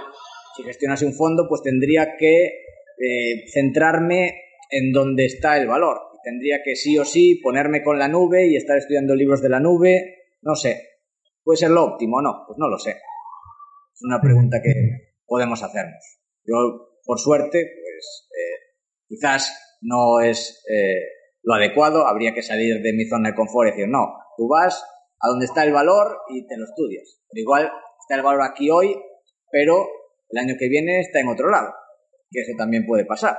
[0.55, 5.99] si gestionas un fondo, pues tendría que eh, centrarme en donde está el valor.
[6.23, 9.59] Tendría que sí o sí ponerme con la nube y estar estudiando libros de la
[9.59, 10.99] nube, no sé.
[11.43, 12.43] ¿Puede ser lo óptimo o no?
[12.45, 12.91] Pues no lo sé.
[12.91, 16.19] Es una pregunta que podemos hacernos.
[16.43, 18.75] Yo, por suerte, pues eh,
[19.07, 21.01] quizás no es eh,
[21.43, 24.83] lo adecuado, habría que salir de mi zona de confort y decir, no, tú vas
[25.19, 27.21] a donde está el valor y te lo estudias.
[27.29, 28.95] Pero igual está el valor aquí hoy,
[29.51, 29.87] pero
[30.29, 31.73] el año que viene está en otro lado,
[32.29, 33.37] que eso también puede pasar.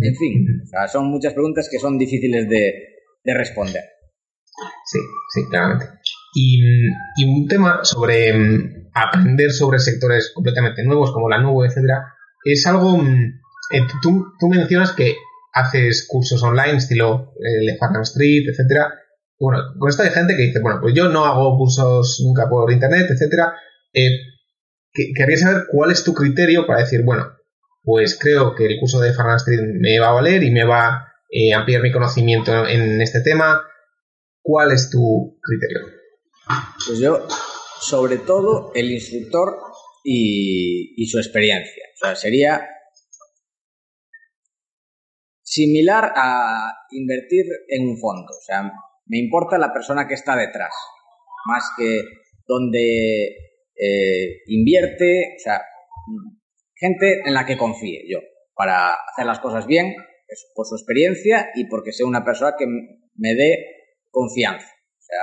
[0.00, 2.72] En fin, o sea, son muchas preguntas que son difíciles de,
[3.24, 3.82] de responder.
[4.84, 4.98] Sí,
[5.34, 5.86] sí, claramente.
[6.34, 6.60] Y,
[7.24, 12.14] un tema sobre mm, aprender sobre sectores completamente nuevos como la nube, etcétera,
[12.44, 12.98] es algo.
[12.98, 13.40] Mm,
[13.72, 15.14] eh, tú, mencionas que
[15.52, 18.92] haces cursos online, estilo eh, Farnham Street, etcétera.
[19.38, 22.70] Bueno, con esto hay gente que dice, bueno, pues yo no hago cursos nunca por
[22.70, 23.54] internet, etcétera.
[23.92, 24.10] Eh,
[25.14, 27.35] quería saber cuál es tu criterio para decir, bueno,
[27.86, 30.88] pues creo que el curso de Farnham Street me va a valer y me va
[30.88, 31.12] a
[31.56, 33.62] ampliar mi conocimiento en este tema.
[34.42, 35.86] ¿Cuál es tu criterio?
[36.84, 37.28] Pues yo,
[37.80, 39.56] sobre todo, el instructor
[40.02, 41.84] y, su experiencia.
[41.94, 42.68] O sea, sería
[45.42, 48.32] similar a invertir en un fondo.
[48.32, 48.62] O sea,
[49.06, 50.74] me importa la persona que está detrás,
[51.46, 52.02] más que
[52.48, 53.28] donde
[53.76, 55.62] eh, invierte, o sea,
[56.76, 58.18] gente en la que confíe yo,
[58.54, 59.94] para hacer las cosas bien,
[60.54, 63.56] por su experiencia y porque sea una persona que me dé
[64.10, 64.66] confianza.
[64.66, 65.22] O sea,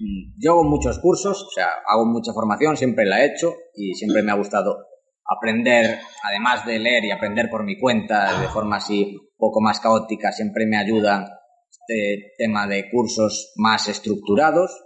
[0.00, 3.94] Mm, yo hago muchos cursos, o sea, hago mucha formación, siempre la he hecho y
[3.94, 4.86] siempre me ha gustado
[5.24, 10.32] aprender, además de leer y aprender por mi cuenta de forma así poco más caótica,
[10.32, 11.26] siempre me ayudan
[11.70, 14.84] este tema de cursos más estructurados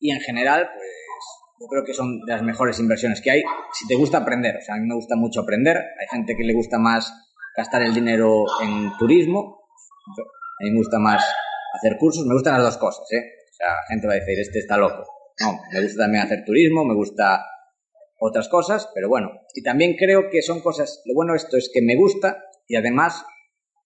[0.00, 0.88] y en general, pues
[1.60, 3.42] yo creo que son de las mejores inversiones que hay
[3.72, 4.56] si te gusta aprender.
[4.56, 7.12] O sea, a mí me gusta mucho aprender, hay gente que le gusta más
[7.56, 9.60] gastar el dinero en turismo,
[10.60, 11.24] a mí me gusta más
[11.74, 13.22] hacer cursos, me gustan las dos cosas, ¿eh?
[13.50, 15.04] O sea, gente va a decir, este está loco.
[15.40, 17.44] No, me gusta también hacer turismo, me gusta
[18.18, 19.30] otras cosas, pero bueno.
[19.54, 22.76] Y también creo que son cosas, lo bueno de esto es que me gusta y
[22.76, 23.24] además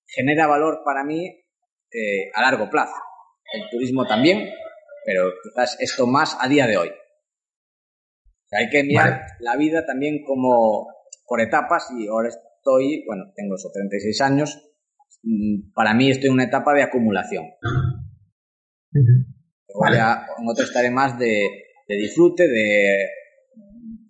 [0.06, 2.94] genera valor para mí eh, a largo plazo.
[3.52, 4.50] El turismo también,
[5.04, 6.90] pero quizás esto más a día de hoy.
[8.50, 10.88] Hay que mirar la vida también como
[11.26, 14.70] por etapas y ahora estoy, bueno, tengo esos 36 años,
[15.22, 17.44] mm, para mí estoy en una etapa de acumulación.
[19.80, 19.98] Vale.
[19.98, 21.46] en otro estaré más de,
[21.86, 23.08] disfrute, de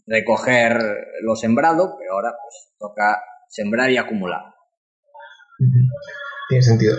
[0.07, 0.79] recoger
[1.23, 4.41] lo sembrado, pero ahora pues toca sembrar y acumular.
[6.49, 6.97] Tiene sentido.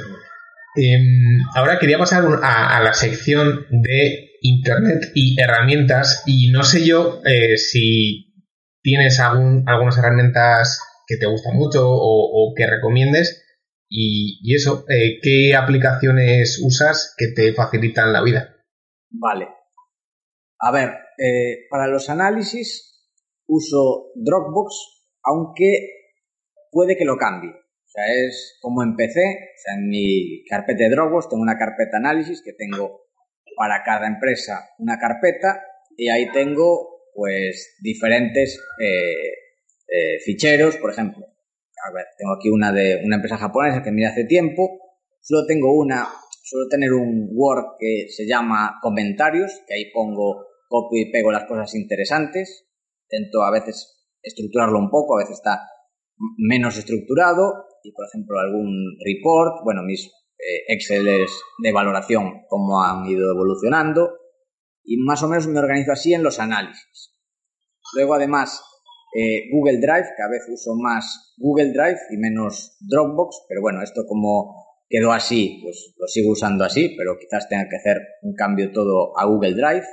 [0.81, 7.21] Em, ahora quería pasar a, la sección de Internet y herramientas y no sé yo
[7.25, 8.33] eh, si
[8.81, 13.45] tienes algún, algunas herramientas que te gustan mucho o, que recomiendes
[13.89, 18.55] y, eso, eh, ¿qué aplicaciones usas que te facilitan la vida?
[19.09, 19.49] Vale.
[20.59, 23.03] A ver, eh, para los análisis
[23.47, 25.89] uso Dropbox, aunque
[26.71, 27.51] puede que lo cambie.
[28.07, 29.23] Es como empecé.
[29.73, 33.09] En mi carpeta de Dropbox tengo una carpeta análisis que tengo
[33.55, 35.61] para cada empresa una carpeta
[35.97, 39.33] y ahí tengo pues diferentes eh,
[39.87, 41.25] eh, ficheros, por ejemplo.
[41.87, 44.79] A ver, tengo aquí una de una empresa japonesa que miré hace tiempo.
[45.21, 46.07] Solo tengo una
[46.49, 51.45] suelo tener un Word que se llama comentarios, que ahí pongo, copio y pego las
[51.45, 52.67] cosas interesantes.
[53.03, 55.61] Intento a veces estructurarlo un poco, a veces está
[56.37, 63.05] menos estructurado y, por ejemplo, algún report, bueno, mis eh, Exceles de valoración, cómo han
[63.05, 64.17] ido evolucionando
[64.83, 67.13] y más o menos me organizo así en los análisis.
[67.93, 68.61] Luego, además,
[69.13, 74.05] eh, Google Drive, cada vez uso más Google Drive y menos Dropbox, pero bueno, esto
[74.07, 78.71] como quedó así, pues lo sigo usando así, pero quizás tenga que hacer un cambio
[78.71, 79.85] todo a Google Drive.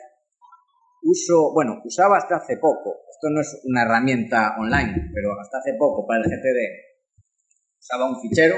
[1.03, 5.75] Uso, bueno, usaba hasta hace poco, esto no es una herramienta online, pero hasta hace
[5.79, 6.96] poco para el GTD
[7.87, 8.57] usaba un fichero,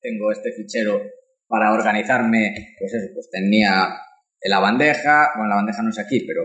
[0.00, 1.00] tengo este fichero
[1.48, 3.96] para organizarme, pues eso, pues tenía
[4.42, 6.42] la bandeja, bueno, la bandeja no es aquí, pero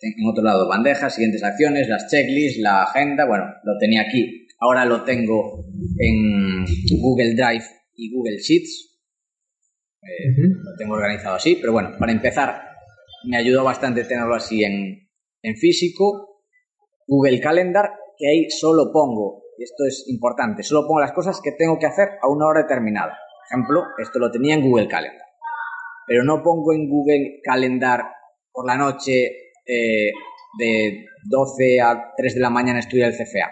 [0.00, 4.46] en otro lado, bandeja, siguientes acciones, las checklists, la agenda, bueno, lo tenía aquí.
[4.60, 5.64] Ahora lo tengo
[5.98, 6.64] en
[7.00, 7.64] Google Drive
[7.96, 9.00] y Google Sheets.
[10.02, 12.62] Eh, lo tengo organizado así, pero bueno, para empezar,
[13.26, 15.00] me ayudó bastante tenerlo así en,
[15.56, 16.42] físico.
[17.06, 21.52] Google Calendar, que ahí solo pongo, y esto es importante, solo pongo las cosas que
[21.52, 23.12] tengo que hacer a una hora determinada.
[23.12, 25.26] Por ejemplo, esto lo tenía en Google Calendar.
[26.06, 28.02] Pero no pongo en Google Calendar
[28.52, 30.12] por la noche eh,
[30.58, 33.50] de 12 a 3 de la mañana estudiar el CFA,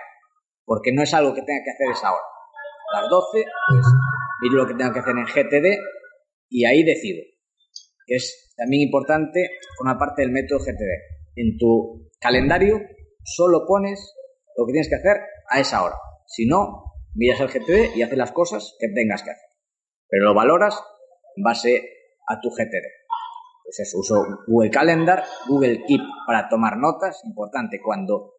[0.65, 2.23] porque no es algo que tenga que hacer esa hora.
[2.95, 3.87] A las 12, pues
[4.43, 5.79] miro lo que tengo que hacer en GTD
[6.51, 7.23] y ahí decido.
[8.07, 9.51] Es también importante,
[9.81, 11.37] una parte del método GTD.
[11.37, 12.81] En tu calendario
[13.25, 14.15] solo pones
[14.57, 15.17] lo que tienes que hacer
[15.53, 15.97] a esa hora.
[16.27, 19.49] Si no, miras el GTD y haces las cosas que tengas que hacer.
[20.09, 20.83] Pero lo valoras
[21.37, 21.89] en base
[22.29, 22.87] a tu GTD.
[23.65, 28.35] Pues eso, uso Google Calendar, Google Keep para tomar notas, importante cuando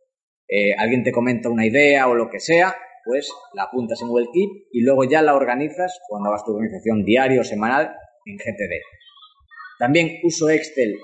[0.48, 4.28] eh, alguien te comenta una idea o lo que sea, pues la apuntas en Google
[4.34, 7.96] Keep y luego ya la organizas cuando hagas tu organización diario o semanal
[8.26, 8.82] en GTD.
[9.80, 10.98] También uso Excel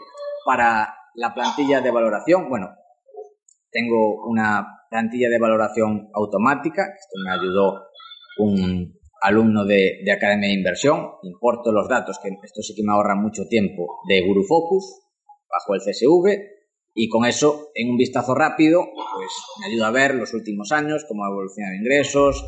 [0.46, 2.70] para la plantilla de valoración, bueno,
[3.72, 7.90] tengo una plantilla de valoración automática, esto me ayudó
[8.40, 13.16] un alumno de, Academia de Inversión, importo los datos, que esto sí que me ahorra
[13.16, 15.02] mucho tiempo, de Guru Focus,
[15.50, 16.60] bajo el CSV,
[16.94, 21.06] y con eso, en un vistazo rápido, pues me ayuda a ver los últimos años,
[21.08, 22.46] cómo ha evolucionado ingresos,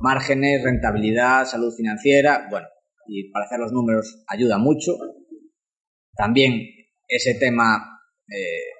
[0.00, 2.66] márgenes, rentabilidad, salud financiera, bueno,
[3.06, 4.92] y para hacer los números ayuda mucho.
[6.16, 6.60] También
[7.08, 8.73] ese tema, eh,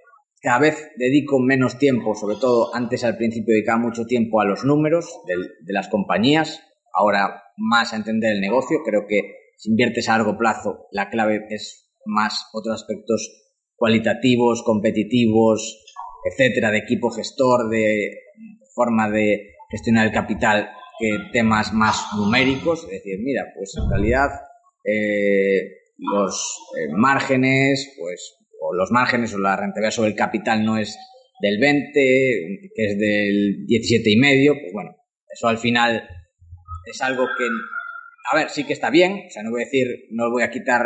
[0.44, 4.62] cada vez dedico menos tiempo, sobre todo antes al principio dedicaba mucho tiempo a los
[4.62, 6.60] números de, las compañías,
[6.92, 9.22] ahora más a entender el negocio, creo que
[9.56, 13.30] si inviertes a largo plazo, la clave es más otros aspectos
[13.74, 15.82] cualitativos, competitivos,
[16.30, 18.10] etcétera, de equipo gestor, de
[18.74, 20.68] forma de gestionar el capital
[20.98, 24.28] que temas más numéricos, es decir, mira, pues en realidad
[24.84, 30.78] eh, los eh, márgenes, pues, o los márgenes o la rentabilidad sobre el capital no
[30.78, 30.96] es
[31.40, 31.92] del 20,
[32.74, 34.96] que es del 17 y medio, pues bueno,
[35.28, 36.08] eso al final
[36.86, 37.46] es algo que,
[38.32, 40.50] a ver, sí que está bien, o sea, no voy a decir, no voy a
[40.50, 40.82] quitar,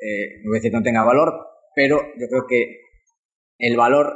[0.00, 1.34] eh, no voy a decir que no tenga valor,
[1.74, 2.80] pero yo creo que
[3.58, 4.14] el valor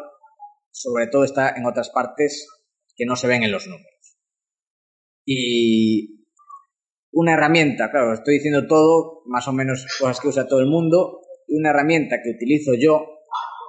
[0.70, 2.48] sobre todo está en otras partes
[2.96, 4.16] que no se ven en los números.
[5.26, 6.26] Y
[7.12, 11.20] una herramienta, claro, estoy diciendo todo, más o menos cosas que usa todo el mundo,
[11.52, 13.06] una herramienta que utilizo yo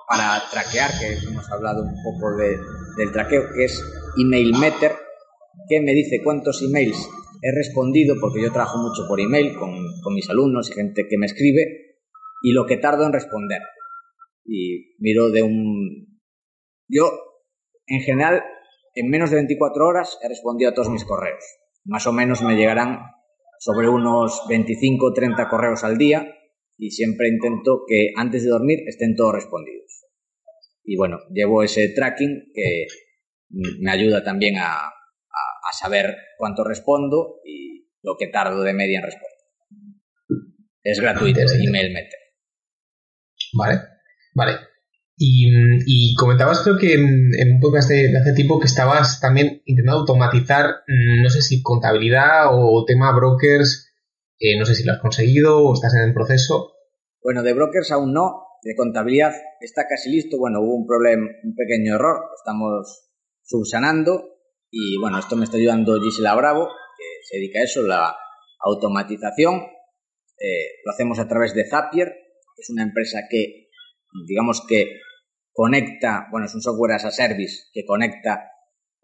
[0.08, 3.84] para traquear, que hemos hablado un poco del traqueo, que es
[4.18, 4.94] EmailMeter,
[5.68, 7.10] que me dice cuántos emails
[7.42, 9.72] he respondido, porque yo trabajo mucho por email con,
[10.02, 11.98] con mis alumnos y gente que me escribe,
[12.42, 13.62] y lo que tardo en responder.
[14.46, 16.20] Y miro de un...
[16.90, 17.12] Yo,
[17.88, 18.44] en general,
[18.96, 21.44] en menos de 24 horas he respondido a todos mis correos.
[21.86, 23.00] Más o menos me llegarán
[23.60, 26.28] sobre unos 25 o 30 correos al día
[26.84, 30.04] y siempre intento que antes de dormir estén todos respondidos.
[30.84, 32.88] Y bueno, llevo ese tracking que
[33.80, 34.90] me ayuda también a,
[35.80, 39.32] saber cuánto respondo y lo que tardo de media en responder.
[40.84, 42.20] Es gratuito, es email meter.
[43.54, 43.80] Vale,
[44.36, 44.54] vale.
[45.18, 50.84] Y, comentabas creo que en, un podcast de, hace tiempo que estabas también intentando automatizar,
[50.88, 53.92] mm, no sé si contabilidad o tema brokers,
[54.38, 56.73] eh, no sé si lo has conseguido o estás en el proceso.
[57.24, 61.56] Bueno, de brokers aún no, de contabilidad está casi listo, bueno, hubo un problema, un
[61.56, 63.10] pequeño error, estamos
[63.42, 68.14] subsanando y bueno, esto me está ayudando Gisela Bravo, que se dedica a eso, la
[68.60, 69.62] automatización,
[70.38, 72.14] eh, lo hacemos a través de Zapier,
[72.58, 73.70] es una empresa que
[74.28, 75.00] digamos que
[75.54, 78.52] conecta, bueno, es un software as a service que conecta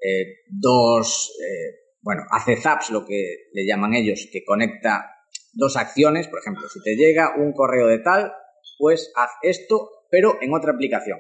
[0.01, 5.18] eh, dos, eh, bueno, hace zaps, lo que le llaman ellos, que conecta
[5.53, 8.33] dos acciones, por ejemplo, si te llega un correo de tal,
[8.77, 11.19] pues haz esto, pero en otra aplicación.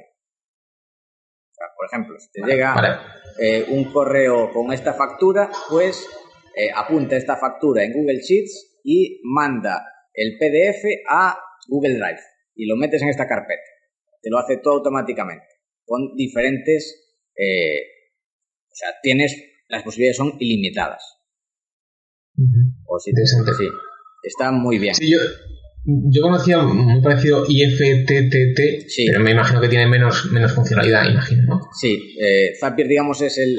[1.77, 3.01] por ejemplo, si te llega
[3.39, 6.07] eh, un correo con esta factura, pues
[6.75, 9.81] apunta esta factura en Google Sheets y manda
[10.13, 12.19] el PDF a Google Drive
[12.55, 13.63] y lo metes en esta carpeta
[14.21, 15.45] te lo hace todo automáticamente,
[15.85, 17.81] con diferentes, eh,
[18.67, 19.35] o sea, tienes,
[19.67, 21.03] las posibilidades son ilimitadas.
[22.85, 23.51] O si Interesante.
[23.57, 23.65] Sí,
[24.23, 24.95] está muy bien.
[24.95, 25.19] Sí, yo,
[25.85, 28.59] yo conocía muy parecido IFTTT,
[29.07, 31.61] pero me imagino que tiene menos, menos funcionalidad, imagino, ¿no?
[31.79, 33.57] Sí, eh, Zapier, digamos, es el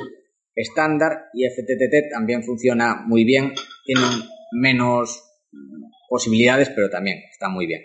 [0.55, 3.53] estándar, IFTTT también funciona muy bien,
[3.85, 4.03] tiene
[4.53, 5.23] menos
[6.09, 7.83] posibilidades, pero también está muy bien.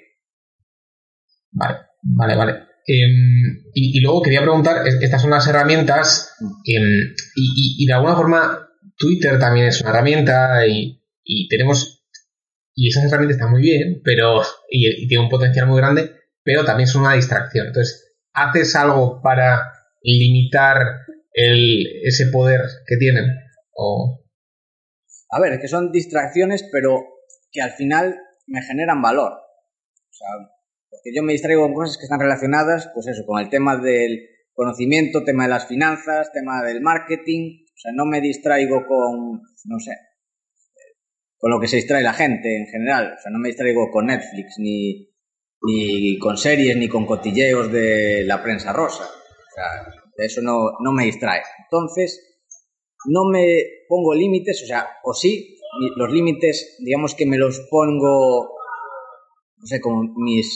[1.51, 1.77] Vale.
[2.05, 2.53] Vale, vale.
[2.87, 9.39] Em, y, luego quería preguntar, estas son las herramientas em, y, de alguna forma Twitter
[9.39, 11.01] también es una herramienta y,
[11.49, 11.94] tenemos,
[12.75, 16.11] y esas herramientas están muy bien, pero, y, tiene un potencial muy grande,
[16.43, 17.67] pero también son una distracción.
[17.67, 19.61] Entonces, ¿haces algo para
[20.03, 20.77] limitar
[21.31, 23.25] el, ese poder que tienen?
[23.75, 24.21] O...
[25.31, 27.01] A ver, que son distracciones, pero
[27.51, 28.17] que al final
[28.47, 29.31] me generan valor.
[29.31, 30.27] O sea,
[30.89, 34.19] porque yo me distraigo con cosas que están relacionadas, pues eso, con el tema del
[34.53, 37.63] conocimiento, tema de las finanzas, tema del marketing.
[37.63, 39.91] O sea, no me distraigo con, no sé,
[41.45, 43.13] con lo que se distrae la gente en general.
[43.15, 45.13] O sea, no me distraigo con Netflix, ni,
[45.61, 49.03] ni con series, ni con cotilleos de la prensa rosa.
[49.03, 51.43] O sea, eso no, no me distrae.
[51.65, 52.39] Entonces,
[53.09, 55.55] no me pongo límites, o sea, o sí,
[55.97, 58.49] los límites, digamos que me los pongo,
[59.57, 60.51] no sé, como mis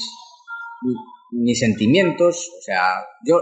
[1.33, 3.35] mis sentimientos, o sea, yo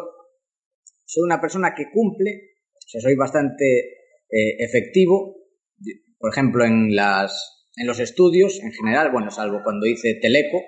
[1.06, 3.80] soy una persona que cumple, o sea, soy bastante
[4.30, 5.47] eh, efectivo,
[6.20, 10.62] por ejemplo, en, las, en los estudios en general, bueno, salvo cuando hice Teleco,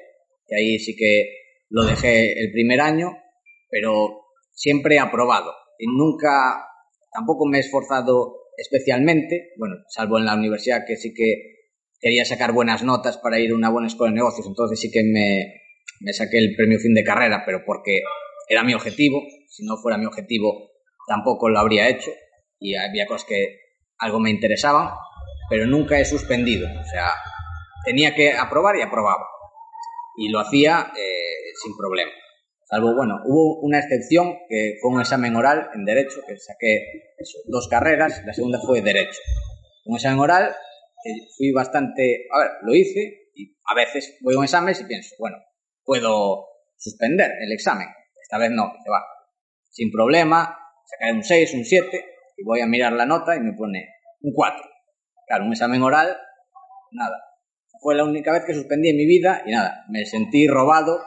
[0.47, 1.29] que ahí sí que
[1.69, 3.11] lo dejé el primer año,
[3.69, 4.21] pero
[4.51, 5.53] siempre aprobado.
[5.77, 6.65] Y nunca,
[7.11, 11.59] tampoco me he esforzado especialmente, bueno, salvo en la universidad que sí que
[11.99, 15.03] quería sacar buenas notas para ir a una buena escuela de negocios, entonces sí que
[15.03, 15.61] me,
[16.01, 18.01] me saqué el premio fin de carrera, pero porque
[18.47, 20.71] era mi objetivo, si no fuera mi objetivo
[21.07, 22.11] tampoco lo habría hecho
[22.59, 23.59] y había cosas que
[23.97, 24.89] algo me interesaban,
[25.49, 27.11] pero nunca he suspendido, o sea,
[27.85, 29.25] tenía que aprobar y aprobaba.
[30.17, 32.11] Y lo hacía eh, sin problema.
[32.69, 37.15] Salvo, bueno, hubo una excepción que fue un examen oral en Derecho, que saqué
[37.47, 39.19] dos carreras, la segunda fue Derecho.
[39.85, 40.55] Un examen oral,
[41.35, 45.15] fui bastante, a ver, lo hice y a veces voy a un examen y pienso,
[45.17, 45.37] bueno,
[45.83, 46.45] puedo
[46.77, 47.87] suspender el examen.
[48.21, 49.03] Esta vez no, se va.
[49.71, 52.05] Sin problema, sacaré un 6, un 7
[52.37, 53.87] y voy a mirar la nota y me pone
[54.21, 54.63] un 4.
[55.29, 56.17] Claro, un examen oral,
[56.91, 57.23] nada.
[57.79, 60.99] Fue la única vez que suspendí en mi vida y nada, me sentí robado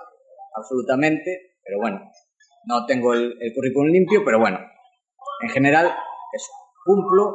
[0.56, 2.08] absolutamente, pero bueno,
[2.66, 4.60] no tengo el, currículum limpio, pero bueno,
[5.42, 5.92] en general,
[6.84, 7.34] cumplo,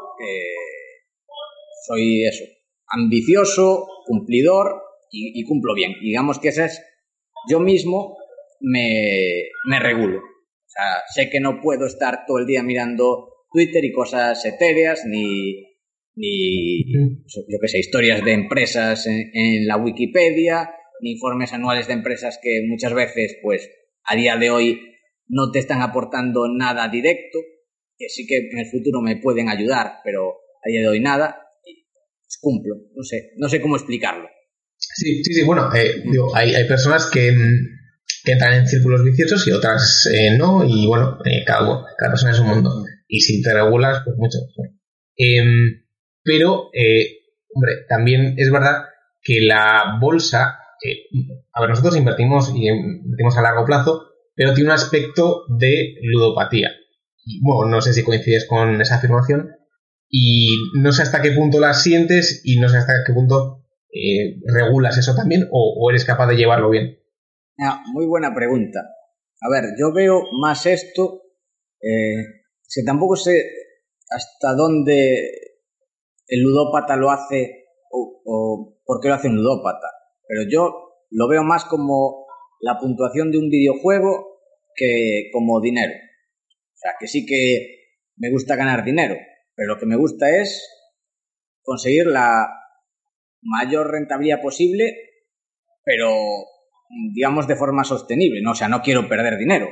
[1.86, 2.46] soy eso,
[2.88, 4.82] ambicioso, cumplidor
[5.12, 5.94] y, cumplo bien.
[6.02, 6.82] Digamos que ese es,
[7.50, 8.18] yo mismo
[8.62, 10.20] me, me regulo.
[10.20, 15.04] O sea, sé que no puedo estar todo el día mirando Twitter y cosas etéreas,
[15.06, 15.68] ni,
[16.18, 22.40] ni yo qué sé, historias de empresas en, la Wikipedia, ni informes anuales de empresas
[22.42, 23.70] que muchas veces, pues,
[24.04, 24.82] a día de hoy
[25.28, 27.40] no te están aportando nada directo,
[27.98, 31.38] que sí que en el futuro me pueden ayudar, pero a día de hoy nada,
[31.64, 31.86] y
[32.24, 34.28] pues cumplo, no sé, no sé cómo explicarlo.
[34.76, 36.04] Sí, sí, sí, bueno, eh,
[36.34, 37.36] hay, hay personas que,
[38.24, 42.32] que, entran en círculos viciosos y otras eh, no, y bueno, eh, cada, cada persona
[42.32, 42.86] es un mundo.
[43.08, 44.38] Y si te regulas, pues mucho.
[46.28, 47.22] Pero, eh,
[47.56, 48.84] hombre, también es verdad
[49.22, 50.60] que la bolsa,
[51.54, 56.70] a ver, nosotros invertimos y invertimos a largo plazo, pero tiene un aspecto de ludopatía.
[57.24, 59.56] Y, bueno, no sé si coincides con esa afirmación.
[60.10, 60.50] Y
[60.82, 64.98] no sé hasta qué punto la sientes y no sé hasta qué punto eh, regulas
[64.98, 67.00] eso también o, eres capaz de llevarlo bien.
[67.58, 68.82] Ah, muy buena pregunta.
[69.42, 71.22] A ver, yo veo más esto,
[71.82, 73.44] eh, que tampoco sé
[74.10, 75.47] hasta dónde
[76.28, 79.88] el ludópata lo hace o, por qué lo hace un ludópata.
[80.28, 82.28] Pero yo lo veo más como
[82.60, 84.40] la puntuación de un videojuego
[84.76, 85.94] que como dinero.
[85.94, 87.78] O sea, que sí que
[88.18, 89.16] me gusta ganar dinero,
[89.56, 90.68] pero lo que me gusta es
[91.64, 92.48] conseguir la
[93.42, 94.96] mayor rentabilidad posible,
[95.84, 96.12] pero
[97.14, 98.52] digamos de forma sostenible, ¿no?
[98.52, 99.68] O sea, no quiero perder dinero.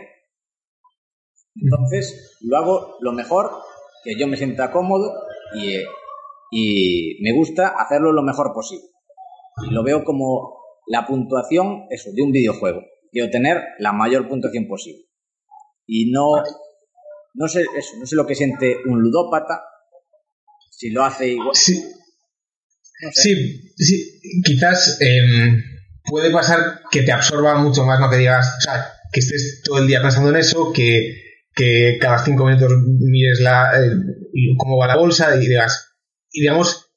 [1.55, 3.51] Entonces, lo hago lo mejor,
[4.03, 5.13] que yo me sienta cómodo
[5.55, 5.77] y
[6.57, 8.85] y me gusta hacerlo lo mejor posible.
[9.67, 10.55] Y lo veo como
[10.87, 12.81] la puntuación, eso, de un videojuego.
[13.11, 15.03] Quiero tener la mayor puntuación posible.
[15.85, 16.27] Y no,
[17.33, 19.63] no sé eso, no sé lo que siente un ludópata,
[20.71, 21.53] si lo hace igual.
[21.53, 21.83] Sí,
[23.11, 25.61] sí, sí, quizás em,
[26.05, 29.79] puede pasar que te absorba mucho más, no que digas, o sea, que estés todo
[29.79, 31.21] el día pensando en eso, que,
[31.53, 33.73] que cada cinco minutos mires la,
[34.57, 35.94] cómo va la bolsa y digas,
[36.35, 36.91] y digamos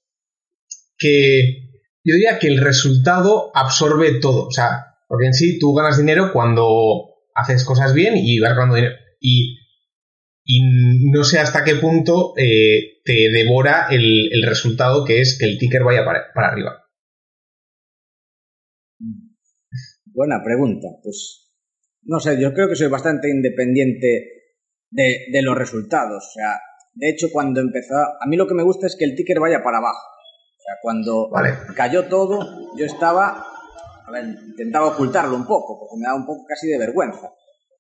[0.99, 1.71] que
[2.05, 4.47] yo diría que el resultado absorbe todo.
[4.47, 8.75] O sea, porque en sí tú ganas dinero cuando haces cosas bien y vas ganando
[8.75, 8.97] dinero.
[9.21, 9.57] Y,
[11.13, 15.85] no sé hasta qué punto eh, te devora el, resultado que es que el ticker
[15.85, 16.87] vaya para, arriba.
[20.07, 20.89] Buena pregunta.
[21.03, 21.53] Pues
[22.03, 24.57] no sé, yo creo que soy bastante independiente
[24.91, 26.25] de, de los resultados.
[26.25, 26.59] O sea,
[26.99, 29.63] de hecho, cuando empezó, a mí lo que me gusta es que el ticker vaya
[29.63, 30.01] para abajo.
[30.01, 31.31] O sea, cuando
[31.77, 33.47] cayó todo, yo estaba,
[34.05, 37.33] a ver, intentaba ocultarlo un poco, porque me daba un poco casi de vergüenza.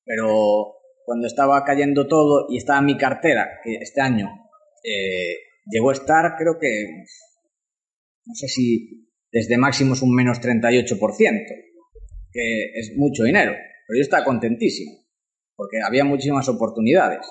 [0.04, 4.28] Pero cuando estaba cayendo todo y estaba mi cartera, que este año
[4.84, 5.34] eh,
[5.66, 7.04] llegó a estar, creo que,
[8.24, 10.96] no sé si desde máximo es un menos 38%,
[12.30, 14.92] que es mucho dinero, pero yo estaba contentísimo,
[15.56, 17.26] porque había muchísimas oportunidades.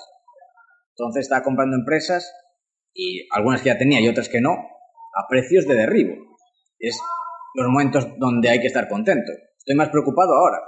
[0.98, 2.32] Entonces estaba comprando empresas
[2.92, 6.14] y algunas que ya tenía y otras que no, a precios de derribo.
[6.78, 6.98] Es
[7.54, 9.30] los momentos donde hay que estar contento.
[9.56, 10.58] Estoy más preocupado ahora.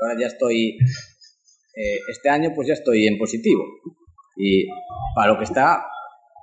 [0.00, 3.64] Ahora ya estoy, eh, este año pues ya estoy en positivo.
[4.38, 4.66] Y
[5.14, 5.86] para lo que está,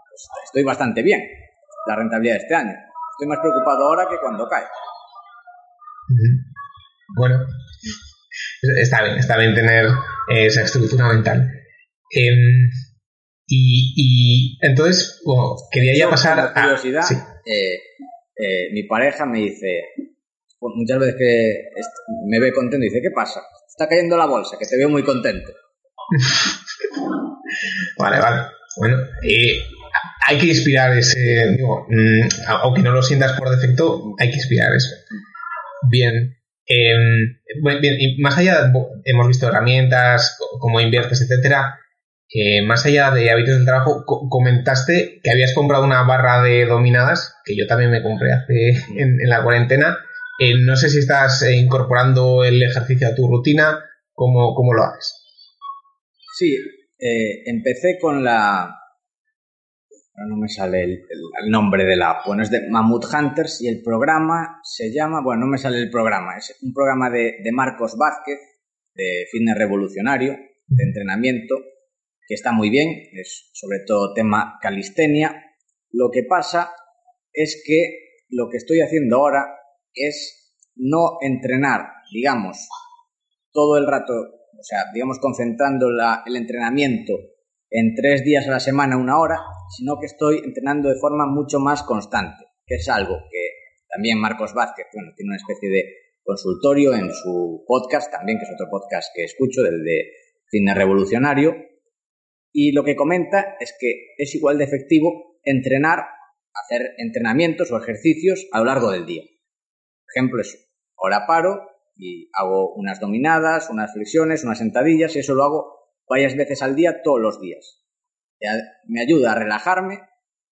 [0.10, 1.22] pues estoy bastante bien.
[1.88, 2.74] La rentabilidad de este año.
[3.14, 4.66] Estoy más preocupado ahora que cuando cae.
[7.16, 7.40] Bueno,
[8.80, 9.88] está bien, está bien tener
[10.30, 11.50] esa estructura mental.
[12.12, 12.70] Em,
[13.48, 15.22] y, entonces,
[15.72, 16.54] quería ya pasar a...
[16.54, 17.04] curiosidad,
[17.46, 17.76] eh,
[18.36, 19.84] eh, mi pareja me dice,
[20.60, 21.64] pues muchas veces que
[22.28, 23.42] me ve contento y dice, ¿qué pasa?
[23.68, 25.52] Está cayendo la bolsa, que te veo muy contento.
[27.98, 28.42] vale, vale.
[28.78, 29.60] Bueno, eh,
[30.28, 32.28] hay que inspirar ese, digo, mm,
[32.64, 34.96] aunque no lo sientas por defecto, hay que inspirar eso.
[35.90, 36.38] Bien.
[36.66, 38.72] Em, bien, y más allá,
[39.04, 41.78] hemos visto herramientas, cómo inviertes, etcétera.
[42.36, 47.36] Eh, más allá de hábitos del trabajo, comentaste que habías comprado una barra de dominadas,
[47.46, 50.00] que yo también me compré hace en, la cuarentena.
[50.40, 53.80] Eh, no sé si estás eh, incorporando el ejercicio a tu rutina,
[54.14, 55.14] ¿cómo, cómo lo haces?
[56.36, 56.58] Sí,
[57.46, 58.74] empecé con la,
[60.28, 61.02] no me sale el,
[61.52, 65.48] nombre de la bueno, es de Mammoth Hunters y el programa se llama, bueno, no
[65.52, 68.40] me sale el programa, es un programa de, de Marcos Vázquez,
[68.96, 71.56] de fitness revolucionario, de entrenamiento,
[72.34, 75.56] está muy bien, es sobre todo tema calistenia.
[75.92, 76.72] Lo que pasa
[77.32, 79.46] es que lo que estoy haciendo ahora
[79.94, 81.82] es no entrenar,
[82.12, 82.68] digamos,
[83.52, 85.88] todo el rato, o sea, digamos, concentrando
[86.26, 87.14] el entrenamiento
[87.70, 89.40] en tres días a la semana, una hora,
[89.76, 93.48] sino que estoy entrenando de forma mucho más constante, que es algo que
[93.90, 95.84] también Marcos Vázquez, bueno, tiene una especie de
[96.24, 100.12] consultorio en su podcast también, que es otro podcast que escucho, del de
[100.50, 101.56] Fitness Revolucionario,
[102.54, 106.06] y lo que comenta es que es igual de efectivo entrenar,
[106.54, 109.24] hacer entrenamientos o ejercicios a lo largo del día.
[110.16, 115.44] ejemplo es, ahora paro y hago unas dominadas, unas flexiones, unas sentadillas, y eso lo
[115.44, 115.66] hago
[116.08, 117.84] varias veces al día, todos los días.
[118.86, 120.00] Me ayuda a relajarme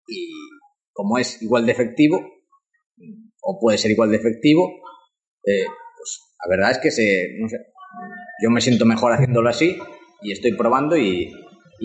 [0.07, 0.33] y
[0.93, 2.25] como es igual de efectivo,
[3.43, 4.71] o puede ser igual de efectivo,
[5.45, 5.65] eh,
[5.97, 7.59] pues la verdad es que se, no sé,
[8.43, 9.79] yo me siento mejor haciéndolo así
[10.23, 11.33] y estoy probando y,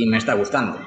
[0.10, 0.78] me está gustando.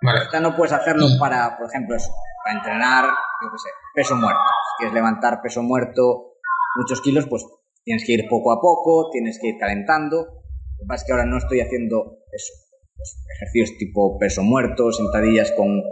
[0.00, 0.20] Vale.
[0.40, 1.96] no puedes hacerlo para, por ejemplo,
[2.44, 4.40] para entrenar, yo qué sé, peso muerto.
[4.40, 6.34] Si quieres levantar peso muerto
[6.76, 7.44] muchos kilos, pues
[7.84, 10.38] tienes que ir poco a poco, tienes que ir calentando
[10.78, 12.52] lo que pasa es que ahora no estoy haciendo eso,
[12.96, 15.82] pues, ejercicios tipo peso muerto, sentadillas con,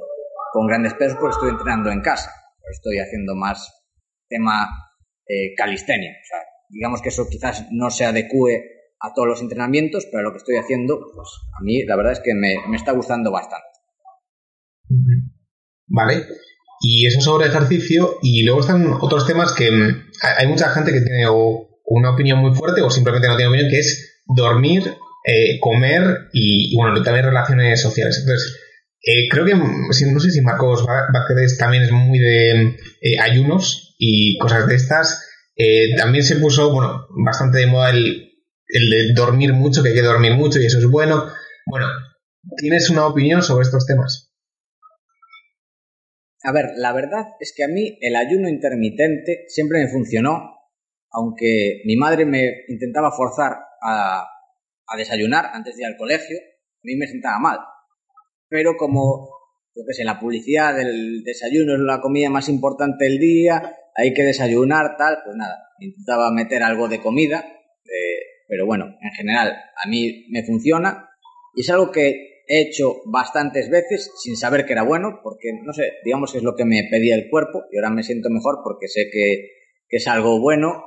[0.53, 2.30] con grandes pesos, porque estoy entrenando en casa.
[2.70, 3.84] Estoy haciendo más
[4.28, 4.68] tema
[5.26, 6.12] eh, calistenia.
[6.12, 6.38] O sea,
[6.68, 10.57] digamos que eso quizás no se adecue a todos los entrenamientos, pero lo que estoy
[10.57, 11.28] haciendo, pues
[11.59, 13.66] a mí la verdad es que me, me está gustando bastante.
[15.86, 16.26] Vale.
[16.80, 18.18] Y eso sobre ejercicio.
[18.22, 21.28] Y luego están otros temas que mm, hay mucha gente que tiene
[21.84, 24.94] una opinión muy fuerte o simplemente no tiene opinión, que es dormir,
[25.24, 28.18] eh, comer y, bueno, también relaciones sociales.
[28.20, 28.57] Entonces,
[29.03, 34.36] eh, creo que, no sé si Marcos Vázquez también es muy de eh, ayunos y
[34.38, 35.22] cosas de estas.
[35.97, 38.26] también se puso, bueno, bastante de moda el,
[38.69, 41.25] el de dormir mucho, que hay que dormir mucho y eso es bueno.
[41.67, 41.87] Bueno,
[42.57, 44.33] ¿tienes una opinión sobre estos temas?
[46.43, 50.55] A ver, la verdad es que a mí el ayuno intermitente siempre me funcionó,
[51.11, 54.29] aunque mi madre me intentaba forzar a,
[54.97, 57.59] desayunar antes de ir al colegio, a mí me sentaba mal.
[58.49, 59.29] Pero como,
[59.75, 64.14] yo qué sé, la publicidad del desayuno es la comida más importante del día, hay
[64.14, 67.45] que desayunar, tal, pues nada, intentaba meter algo de comida,
[68.49, 71.11] pero bueno, en general a mí me funciona
[71.55, 75.72] y es algo que he hecho bastantes veces sin saber que era bueno, porque no
[75.72, 78.61] sé, digamos que es lo que me pedía el cuerpo y ahora me siento mejor
[78.62, 79.57] porque sé que,
[79.88, 80.84] es algo bueno,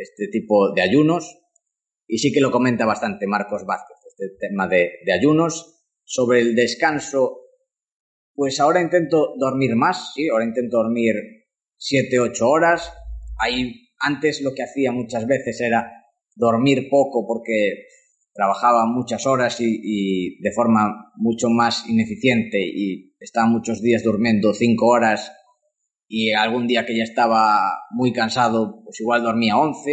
[0.00, 1.38] este tipo de ayunos,
[2.06, 5.72] y sí que lo comenta bastante Marcos Vázquez, este tema de, ayunos.
[6.08, 7.40] Sobre el descanso,
[8.32, 11.16] pues ahora intento dormir más, sí, ahora intento dormir
[11.78, 12.92] 7, 8 horas.
[13.40, 15.95] Ahí, antes lo que hacía muchas veces era
[16.36, 17.86] dormir poco porque
[18.32, 24.86] trabajaba muchas horas y, de forma mucho más ineficiente y estaba muchos días durmiendo 5
[24.86, 25.32] horas
[26.06, 27.58] y algún día que ya estaba
[27.90, 29.90] muy cansado, pues igual dormía 11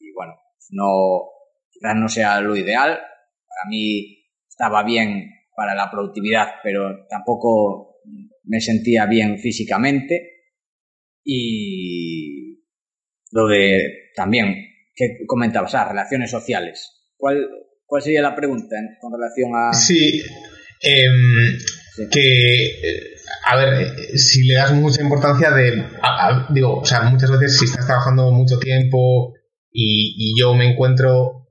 [0.00, 0.34] y bueno,
[0.70, 1.30] no,
[1.70, 2.90] quizás no sea lo ideal.
[2.90, 4.18] Para mí
[4.48, 8.00] estaba bien para la productividad, pero tampoco
[8.44, 10.32] me sentía bien físicamente.
[11.24, 12.60] Y
[13.32, 14.54] lo de también,
[14.96, 15.74] que comentabas?
[15.76, 17.04] Ah, relaciones sociales.
[17.16, 17.46] ¿Cuál,
[17.84, 19.72] cuál sería la pregunta con relación a...?
[19.72, 20.22] Sí,
[20.80, 21.58] em,
[22.10, 23.14] que, eh,
[23.44, 25.84] a ver, si le das mucha importancia de,
[26.50, 29.34] digo, o sea, muchas veces si estás trabajando mucho tiempo
[29.78, 31.46] y yo me encuentro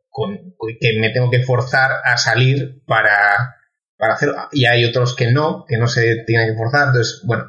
[0.79, 3.55] que me tengo que forzar a salir para,
[3.97, 4.35] para hacerlo.
[4.51, 6.87] Y hay otros que no, que no se tienen que forzar.
[6.87, 7.45] Entonces, bueno,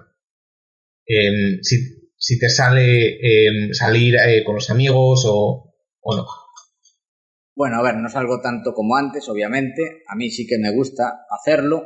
[1.06, 1.76] em, si,
[2.16, 5.65] si, te sale em, salir eh, con los amigos o,
[6.06, 6.24] o no.
[7.54, 10.02] Bueno, a ver, no salgo tanto como antes, obviamente.
[10.06, 11.82] A mí sí que me gusta hacerlo.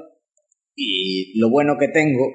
[0.75, 2.27] Y lo bueno que tengo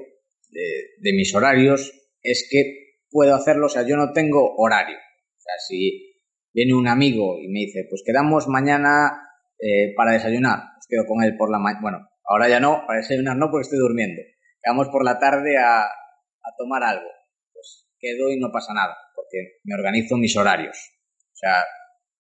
[0.49, 1.91] de, mis horarios
[2.21, 4.97] es que puedo hacerlo, o sea, yo no tengo horario.
[4.97, 6.21] O sea, si
[6.53, 9.29] viene un amigo y me dice, pues quedamos mañana
[9.59, 12.99] eh, para desayunar, pues quedo con él por la mañana, bueno, ahora ya no, para
[12.99, 14.21] desayunar no porque estoy durmiendo,
[14.61, 17.09] quedamos por la tarde a, a tomar algo,
[17.53, 20.94] pues quedo y no pasa nada, porque me organizo mis horarios.
[21.35, 21.65] O sea,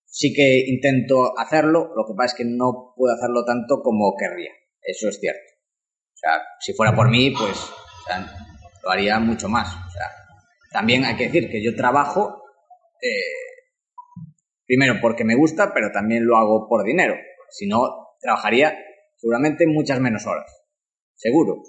[0.05, 4.51] sí que intento hacerlo, lo que pasa es que no puedo hacerlo tanto como querría,
[4.81, 5.53] eso es cierto.
[6.13, 7.71] O sea, si fuera por mí, pues
[8.83, 9.73] lo haría mucho más.
[9.73, 10.11] O sea,
[10.71, 12.43] también hay que decir que yo trabajo,
[13.01, 13.63] eh,
[14.65, 17.15] primero porque me gusta, pero también lo hago por dinero.
[17.49, 18.77] Si no, trabajaría
[19.15, 20.51] seguramente muchas menos horas.
[21.15, 21.63] Seguro.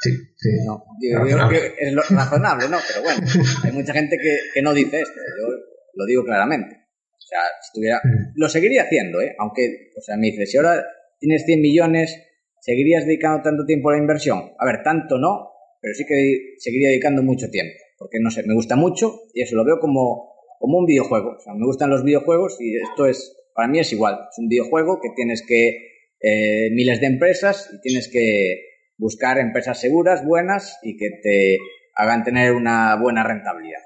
[0.00, 0.50] Sí, sí.
[0.66, 2.76] No, yo, es lo razonable, ¿no?
[2.86, 3.26] Pero bueno,
[3.64, 5.14] hay mucha gente que, que no dice esto.
[5.14, 6.76] Yo lo digo claramente.
[7.18, 8.00] O sea, si tuviera...
[8.34, 9.34] Lo seguiría haciendo, ¿eh?
[9.38, 10.84] Aunque, o sea, me dice, si ahora
[11.18, 12.22] tienes 100 millones,
[12.60, 14.52] ¿seguirías dedicando tanto tiempo a la inversión?
[14.58, 15.50] A ver, tanto no,
[15.80, 17.74] pero sí que seguiría dedicando mucho tiempo.
[17.98, 21.36] Porque, no sé, me gusta mucho y eso lo veo como, como un videojuego.
[21.36, 24.28] O sea, me gustan los videojuegos y esto es, para mí es igual.
[24.30, 25.88] Es un videojuego que tienes que,
[26.20, 28.62] eh, miles de empresas y tienes que
[28.96, 31.58] buscar empresas seguras, buenas y que te
[31.94, 33.82] hagan tener una buena rentabilidad.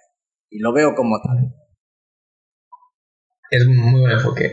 [0.51, 1.62] Y lo veo como tal
[3.53, 4.51] es muy buen enfoque.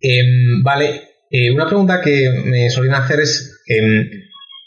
[0.00, 4.08] Em, vale, eh, una pregunta que me solían hacer es em,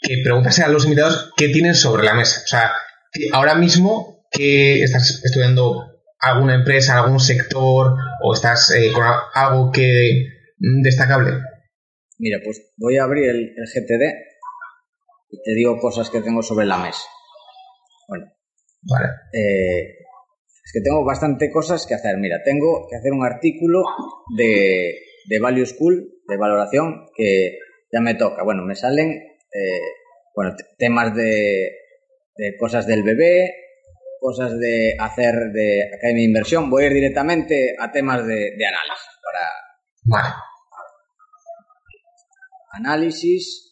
[0.00, 2.42] que preguntase a los invitados qué tienen sobre la mesa.
[2.44, 2.72] O sea,
[3.32, 5.82] ahora mismo que estás estudiando
[6.20, 9.04] alguna empresa, algún sector o estás eh, con
[9.34, 11.32] algo que mm, destacable.
[12.18, 14.02] Mira, pues voy a abrir el, el, GTD
[15.30, 17.02] y te digo cosas que tengo sobre la mesa.
[18.08, 18.26] Bueno.
[18.82, 19.08] Vale.
[19.32, 20.05] Eh,
[20.66, 22.16] es que tengo bastante cosas que hacer.
[22.16, 23.84] Mira, tengo que hacer un artículo
[24.36, 24.98] de,
[25.28, 27.56] de Value School, de valoración, que
[27.92, 28.42] ya me toca.
[28.42, 29.80] Bueno, me salen eh,
[30.34, 31.70] bueno, temas de,
[32.36, 33.54] de, cosas del bebé,
[34.20, 36.68] cosas de hacer de academia de inversión.
[36.68, 39.20] Voy a ir directamente a temas de, de análisis.
[39.22, 39.48] Para,
[40.02, 40.34] vale.
[42.72, 43.65] Análisis.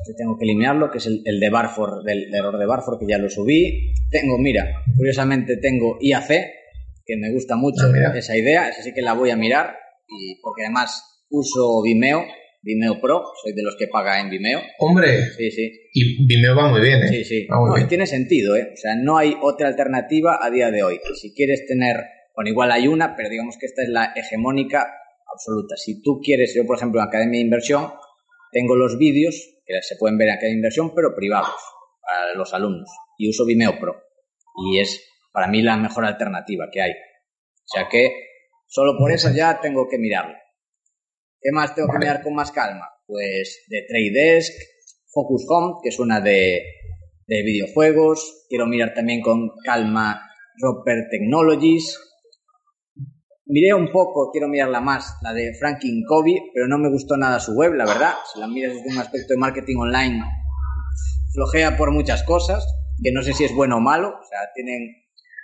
[0.00, 3.06] Este tengo que eliminarlo, que es el, el de Barford, del, error de Barford, que
[3.08, 3.92] ya lo subí.
[4.10, 6.28] Tengo, mira, curiosamente tengo IAC,
[7.04, 9.76] que me gusta mucho ah, esa idea, esa sí que la voy a mirar,
[10.08, 12.24] y porque además uso Vimeo,
[12.62, 14.60] Vimeo Pro, soy de los que paga en Vimeo.
[14.78, 15.72] Hombre, sí, sí.
[15.92, 17.08] Y Vimeo va muy bien, ¿eh?
[17.08, 17.46] Sí, sí.
[17.48, 18.70] No, tiene sentido, ¿eh?
[18.72, 21.00] O sea, no hay otra alternativa a día de hoy.
[21.14, 21.96] Si quieres tener,
[22.34, 24.86] bueno, igual hay una, pero digamos que esta es la hegemónica
[25.32, 25.76] absoluta.
[25.76, 27.88] Si tú quieres, yo por ejemplo en Academia de Inversión,
[28.52, 31.54] tengo los vídeos que se pueden ver en aquella inversión, pero privados
[32.00, 32.88] para los alumnos.
[33.18, 34.02] Y uso Vimeo Pro.
[34.56, 36.92] Y es para mí la mejor alternativa que hay.
[36.92, 38.10] O sea que
[38.66, 40.34] solo por eso ya tengo que mirarlo.
[41.40, 42.88] ¿Qué más tengo que mirar con más calma?
[43.06, 44.52] Pues de Trade Desk,
[45.12, 46.62] Focus Home, que es una de,
[47.26, 48.46] de videojuegos.
[48.48, 50.28] Quiero mirar también con calma
[50.60, 51.96] Roper Technologies,
[53.50, 57.40] Miré un poco, quiero mirarla más, la de Franklin Covey, pero no me gustó nada
[57.40, 58.12] su web, la verdad.
[58.30, 60.22] Si la miras desde un aspecto de marketing online,
[61.32, 62.66] flojea por muchas cosas,
[63.02, 64.82] que no sé si es bueno o malo, o sea, tienen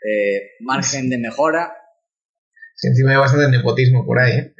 [0.05, 1.73] eh, margen de mejora.
[2.75, 4.55] Sí, encima hay bastante nepotismo por ahí, ¿eh?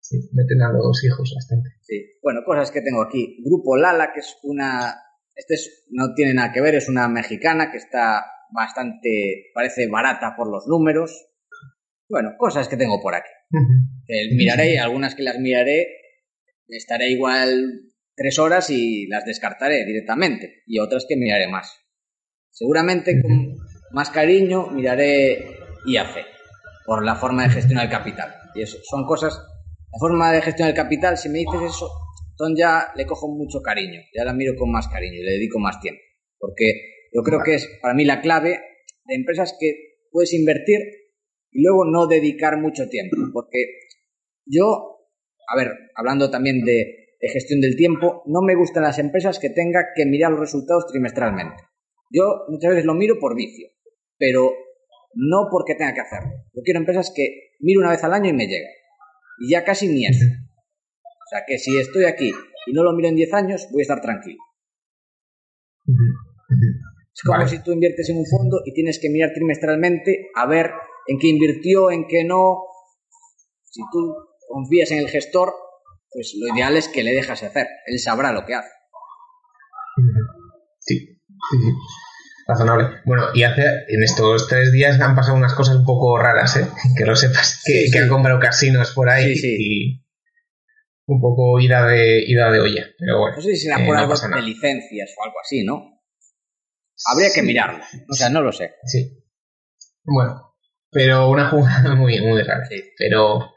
[0.00, 1.70] Sí, meten a los hijos bastante.
[1.82, 3.42] Sí, bueno, cosas que tengo aquí.
[3.44, 4.94] Grupo Lala, que es una...
[5.34, 10.34] Este es, no tiene nada que ver, es una mexicana que está bastante, parece barata
[10.36, 11.31] por los números,
[12.12, 13.30] bueno, cosas que tengo por aquí.
[14.36, 15.86] miraré, algunas que las miraré,
[16.68, 20.62] estaré igual tres horas y las descartaré directamente.
[20.66, 21.74] Y otras que miraré más.
[22.50, 23.56] Seguramente con
[23.92, 25.56] más cariño miraré
[25.86, 26.26] IAC,
[26.84, 28.34] por la forma de gestionar el capital.
[28.54, 29.32] Y eso, son cosas.
[29.32, 31.90] La forma de gestionar el capital, si me dices eso,
[32.32, 35.58] entonces ya le cojo mucho cariño, ya la miro con más cariño y le dedico
[35.58, 36.02] más tiempo.
[36.38, 36.74] Porque
[37.10, 38.60] yo creo que es para mí la clave
[39.06, 40.78] de empresas que puedes invertir
[41.52, 43.58] y luego no dedicar mucho tiempo, porque
[44.46, 45.08] yo,
[45.48, 49.90] a ver, hablando también de, gestión del tiempo, no me gustan las empresas que tenga
[49.94, 51.62] que mirar los resultados trimestralmente.
[52.10, 53.68] Yo muchas veces lo miro por vicio,
[54.18, 54.50] pero
[55.14, 56.32] no porque tenga que hacerlo.
[56.52, 58.68] Yo quiero empresas que miro una vez al año y me llega.
[59.38, 60.24] Y ya casi ni eso.
[60.24, 62.32] O sea que si estoy aquí
[62.66, 64.38] y no lo miro en 10 años, voy a estar tranquilo.
[67.14, 70.72] Es como si tú inviertes en un fondo y tienes que mirar trimestralmente a ver
[71.06, 72.64] en qué invirtió, en qué no.
[73.64, 74.14] Si tú
[74.48, 75.54] confías en el gestor,
[76.10, 77.66] pues lo ideal es que le dejas hacer.
[77.86, 78.70] Él sabrá lo que hace.
[80.80, 81.56] Sí, sí,
[82.46, 83.00] Razonable.
[83.04, 86.66] Bueno, y hace, en estos tres días han pasado unas cosas un poco raras, ¿eh?
[86.96, 89.36] Que lo sepas, que, han comprado casinos por ahí.
[89.36, 90.04] Sí, sí.
[91.06, 92.86] un poco ida de, ida de olla.
[92.98, 93.36] Pero bueno.
[93.36, 96.02] No sé si será por algo de licencias o algo así, ¿no?
[97.06, 97.82] Habría que mirarlo.
[98.08, 98.74] O sea, no lo sé.
[98.84, 99.24] Sí.
[100.04, 100.51] Bueno,
[100.92, 102.64] pero una jugada muy, muy rara.
[102.68, 102.80] Sí.
[102.96, 103.50] Pero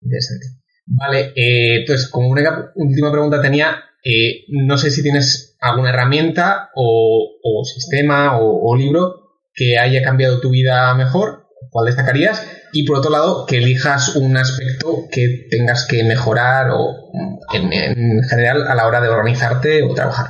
[0.00, 0.46] interesante.
[0.86, 6.70] Vale, eh, entonces, como una última pregunta tenía, eh, no sé si tienes alguna herramienta
[6.74, 7.34] o,
[7.64, 12.46] sistema o, libro que haya cambiado tu vida mejor, ¿cuál destacarías?
[12.72, 17.10] Y por otro lado, que elijas un aspecto que tengas que mejorar o
[17.52, 20.28] en general a la hora de organizarte o trabajar.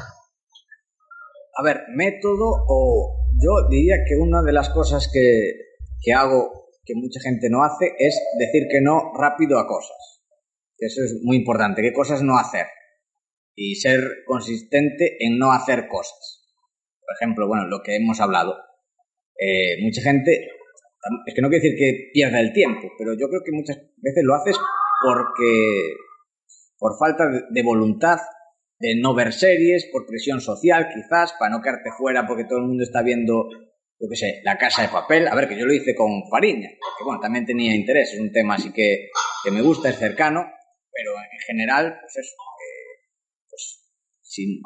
[1.56, 5.67] A ver, método o yo diría que una de las cosas que,
[6.00, 10.22] que hago que mucha gente no hace es decir que no rápido a cosas.
[10.78, 11.82] Eso es muy importante.
[11.82, 12.66] ¿Qué cosas no hacer?
[13.54, 16.46] Y ser consistente en no hacer cosas.
[17.00, 18.56] Por ejemplo, bueno, lo que hemos hablado.
[19.38, 20.48] Eh, mucha gente,
[21.26, 24.24] es que no quiere decir que pierda el tiempo, pero yo creo que muchas veces
[24.24, 24.56] lo haces
[25.02, 25.94] porque,
[26.78, 28.18] por falta de voluntad
[28.80, 32.66] de no ver series, por presión social quizás, para no quedarte fuera porque todo el
[32.66, 33.48] mundo está viendo,
[34.00, 35.26] yo qué sé, La Casa de Papel.
[35.28, 38.32] A ver, que yo lo hice con Fariña, que bueno, también tenía interés, es un
[38.32, 39.08] tema así que,
[39.44, 40.44] que me gusta, es cercano,
[40.92, 42.36] pero en general, pues eso,
[43.48, 43.80] pues
[44.22, 44.60] si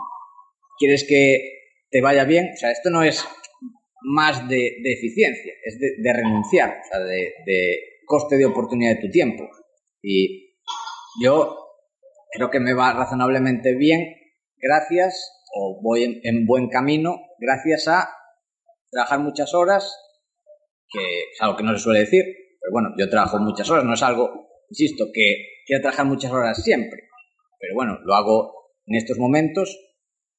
[0.78, 1.38] quieres que
[1.90, 3.24] te vaya bien, o sea, esto no es
[4.02, 8.96] más de, de eficiencia, es de, de, renunciar, o sea, de, de coste de oportunidad
[8.96, 9.48] de tu tiempo.
[10.02, 10.56] Y
[11.22, 11.56] yo
[12.32, 14.16] creo que me va razonablemente bien
[14.62, 18.08] gracias, o voy en, buen camino, gracias a
[18.92, 19.98] trabajar muchas horas,
[20.88, 22.22] que es algo que no se suele decir,
[22.60, 24.30] pero bueno, yo trabajo muchas horas, no es algo,
[24.68, 27.08] insisto, que quiero trabajar muchas horas siempre,
[27.58, 28.52] pero bueno, lo hago
[28.86, 29.76] en estos momentos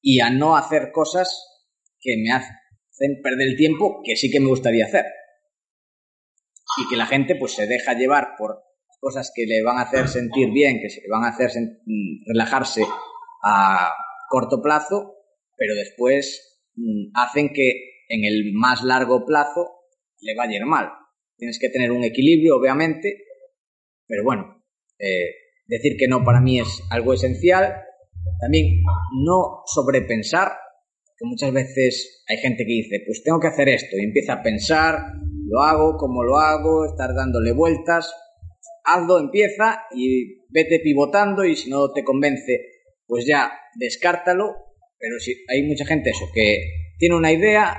[0.00, 1.50] y a no hacer cosas
[2.00, 5.06] que me hacen perder el tiempo que sí que me gustaría hacer.
[6.78, 8.62] Y que la gente pues se deja llevar por
[9.00, 12.84] cosas que le van a hacer sentir bien, que le van a hacer mm, relajarse
[13.44, 13.92] a
[14.28, 15.14] corto plazo,
[15.56, 19.70] pero después mm, hacen que en el más largo plazo
[20.20, 20.88] le vaya a ir mal.
[21.36, 23.24] Tienes que tener un equilibrio, obviamente,
[24.06, 24.62] pero bueno,
[24.98, 25.30] eh,
[25.66, 27.74] decir que no para mí es algo esencial.
[28.40, 28.82] También
[29.24, 30.52] no sobrepensar,
[31.16, 34.42] que muchas veces hay gente que dice, pues tengo que hacer esto, y empieza a
[34.42, 34.98] pensar,
[35.46, 38.12] lo hago, cómo lo hago, estar dándole vueltas,
[38.84, 42.60] hazlo, empieza y vete pivotando y si no te convence,
[43.06, 44.54] pues ya descártalo.
[44.98, 46.58] Pero si hay mucha gente eso, que
[46.98, 47.76] tiene una idea,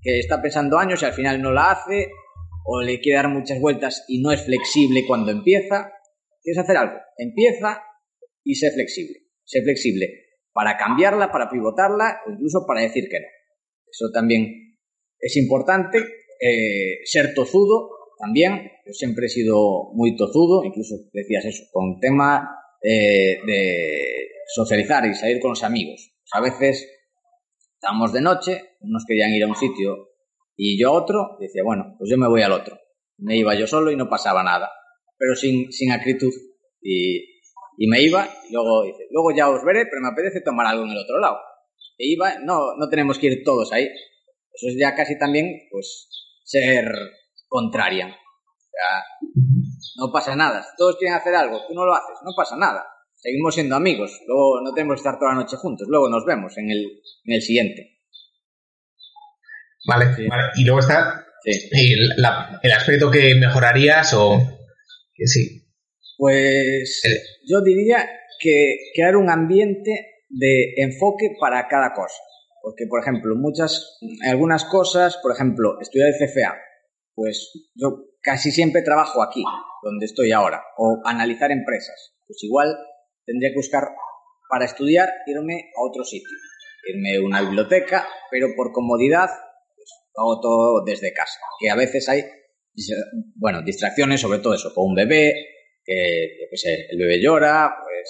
[0.00, 2.10] que está pensando años y al final no la hace,
[2.64, 5.92] o le quiere dar muchas vueltas y no es flexible cuando empieza.
[6.42, 7.82] Quieres hacer algo, empieza
[8.44, 9.18] y sé flexible.
[9.44, 13.26] Sé flexible para cambiarla, para pivotarla o incluso para decir que no.
[13.90, 14.76] Eso también
[15.18, 15.98] es importante.
[16.40, 18.70] Eh, ser tozudo, también.
[18.84, 22.50] Yo siempre he sido muy tozudo, incluso decías eso, con tema
[22.82, 26.12] eh, de socializar y salir con los amigos.
[26.32, 26.86] a veces
[27.74, 30.08] estábamos de noche, unos querían ir a un sitio
[30.56, 32.78] y yo a otro, decía, bueno, pues yo me voy al otro.
[33.18, 34.70] Me iba yo solo y no pasaba nada,
[35.16, 36.32] pero sin, sin acritud.
[36.82, 37.38] Y,
[37.76, 40.84] y me iba, y luego dice, luego ya os veré, pero me apetece tomar algo
[40.84, 41.38] en el otro lado.
[41.96, 43.84] E iba, no, no tenemos que ir todos ahí.
[43.84, 46.08] Eso es ya casi también, pues,
[46.44, 46.90] ser
[47.46, 48.06] contraria.
[48.08, 49.04] O sea,
[49.96, 50.66] no pasa nada.
[50.76, 52.84] todos quieren hacer algo, tú no lo haces, no pasa nada.
[53.14, 54.20] Seguimos siendo amigos.
[54.26, 55.86] Luego no tenemos que estar toda la noche juntos.
[55.88, 57.97] Luego nos vemos en el, en el siguiente.
[59.86, 60.42] Vale, vale.
[60.56, 62.10] Y luego está el,
[62.62, 64.38] el, aspecto que mejorarías o
[65.14, 65.64] que sí.
[66.16, 67.02] Pues
[67.46, 68.08] yo diría
[68.40, 72.16] que crear un ambiente de enfoque para cada cosa.
[72.60, 73.98] Porque, por ejemplo, muchas,
[74.28, 76.56] algunas cosas, por ejemplo, estudiar el CFA,
[77.14, 79.42] pues yo casi siempre trabajo aquí,
[79.82, 82.14] donde estoy ahora, o analizar empresas.
[82.26, 82.76] Pues igual
[83.24, 83.84] tendría que buscar
[84.50, 86.36] para estudiar irme a otro sitio,
[86.92, 89.30] irme a una biblioteca, pero por comodidad
[90.18, 92.22] hago todo desde casa, que a veces hay,
[93.36, 95.32] bueno, distracciones, sobre todo eso, con un bebé,
[95.84, 98.08] que, yo qué sé, el bebé llora, pues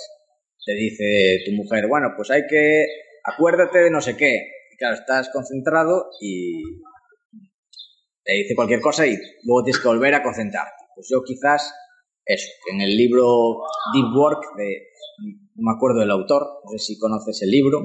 [0.64, 2.86] te dice tu mujer, bueno, pues hay que,
[3.24, 6.80] acuérdate de no sé qué, y claro, estás concentrado y,
[8.28, 10.84] te dice cualquier cosa y luego tienes que volver a concentrarte.
[10.94, 11.72] Pues yo quizás
[12.26, 13.56] eso, en el libro
[13.94, 14.88] Deep Work de,
[15.54, 17.80] no me acuerdo del autor, no sé si conoces el libro.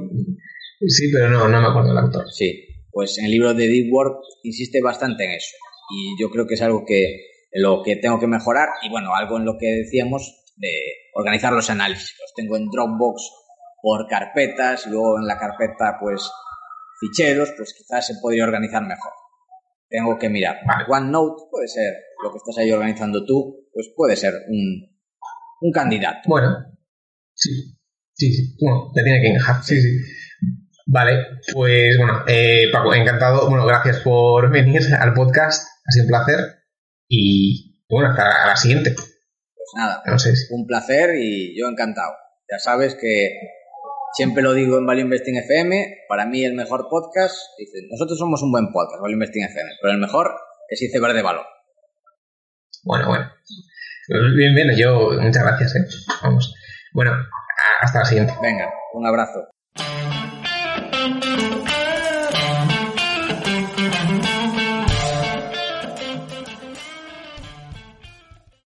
[0.86, 2.30] Sí, pero no, no me acuerdo del autor.
[2.30, 5.56] Sí, pues en el libro de Deep Work insiste bastante en eso
[5.90, 9.38] y yo creo que es algo que lo que tengo que mejorar y bueno, algo
[9.38, 10.72] en lo que decíamos de
[11.14, 12.16] organizar los análisis.
[12.20, 13.32] Los tengo en Dropbox
[13.82, 16.32] por carpetas, luego en la carpeta pues
[17.00, 19.12] ficheros, pues quizás se podría organizar mejor
[19.94, 20.58] tengo que mirar.
[20.90, 21.94] OneNote puede ser
[22.24, 24.90] lo que estás ahí organizando tú, pues puede ser un,
[25.62, 26.22] un candidato.
[26.28, 26.50] Bueno,
[27.36, 27.52] Sí,
[28.14, 28.58] sí, sí.
[28.60, 29.64] Bueno, te tiene que encajar.
[29.64, 29.90] Sí, sí.
[30.86, 33.50] Vale, pues bueno, eh, Paco, encantado.
[33.50, 35.68] Bueno, gracias por venir al podcast.
[35.86, 36.40] Ha sido un placer.
[37.08, 38.92] Y bueno, hasta la siguiente.
[38.92, 42.14] Pues nada, No sé un placer y yo encantado.
[42.50, 43.40] Ya sabes que
[44.14, 48.42] siempre lo digo en Value Investing FM, para mí el mejor podcast, dicen, nosotros somos
[48.44, 50.32] un buen podcast, Value Investing FM, pero el mejor
[50.70, 51.46] es Iceberg de Valor.
[52.84, 53.32] Bueno, bueno.
[54.36, 55.86] Bien, bien, yo, muchas gracias, eh.
[56.22, 56.54] Vamos.
[56.94, 57.14] Bueno,
[57.80, 58.34] hasta la siguiente.
[58.42, 59.48] Venga, un abrazo.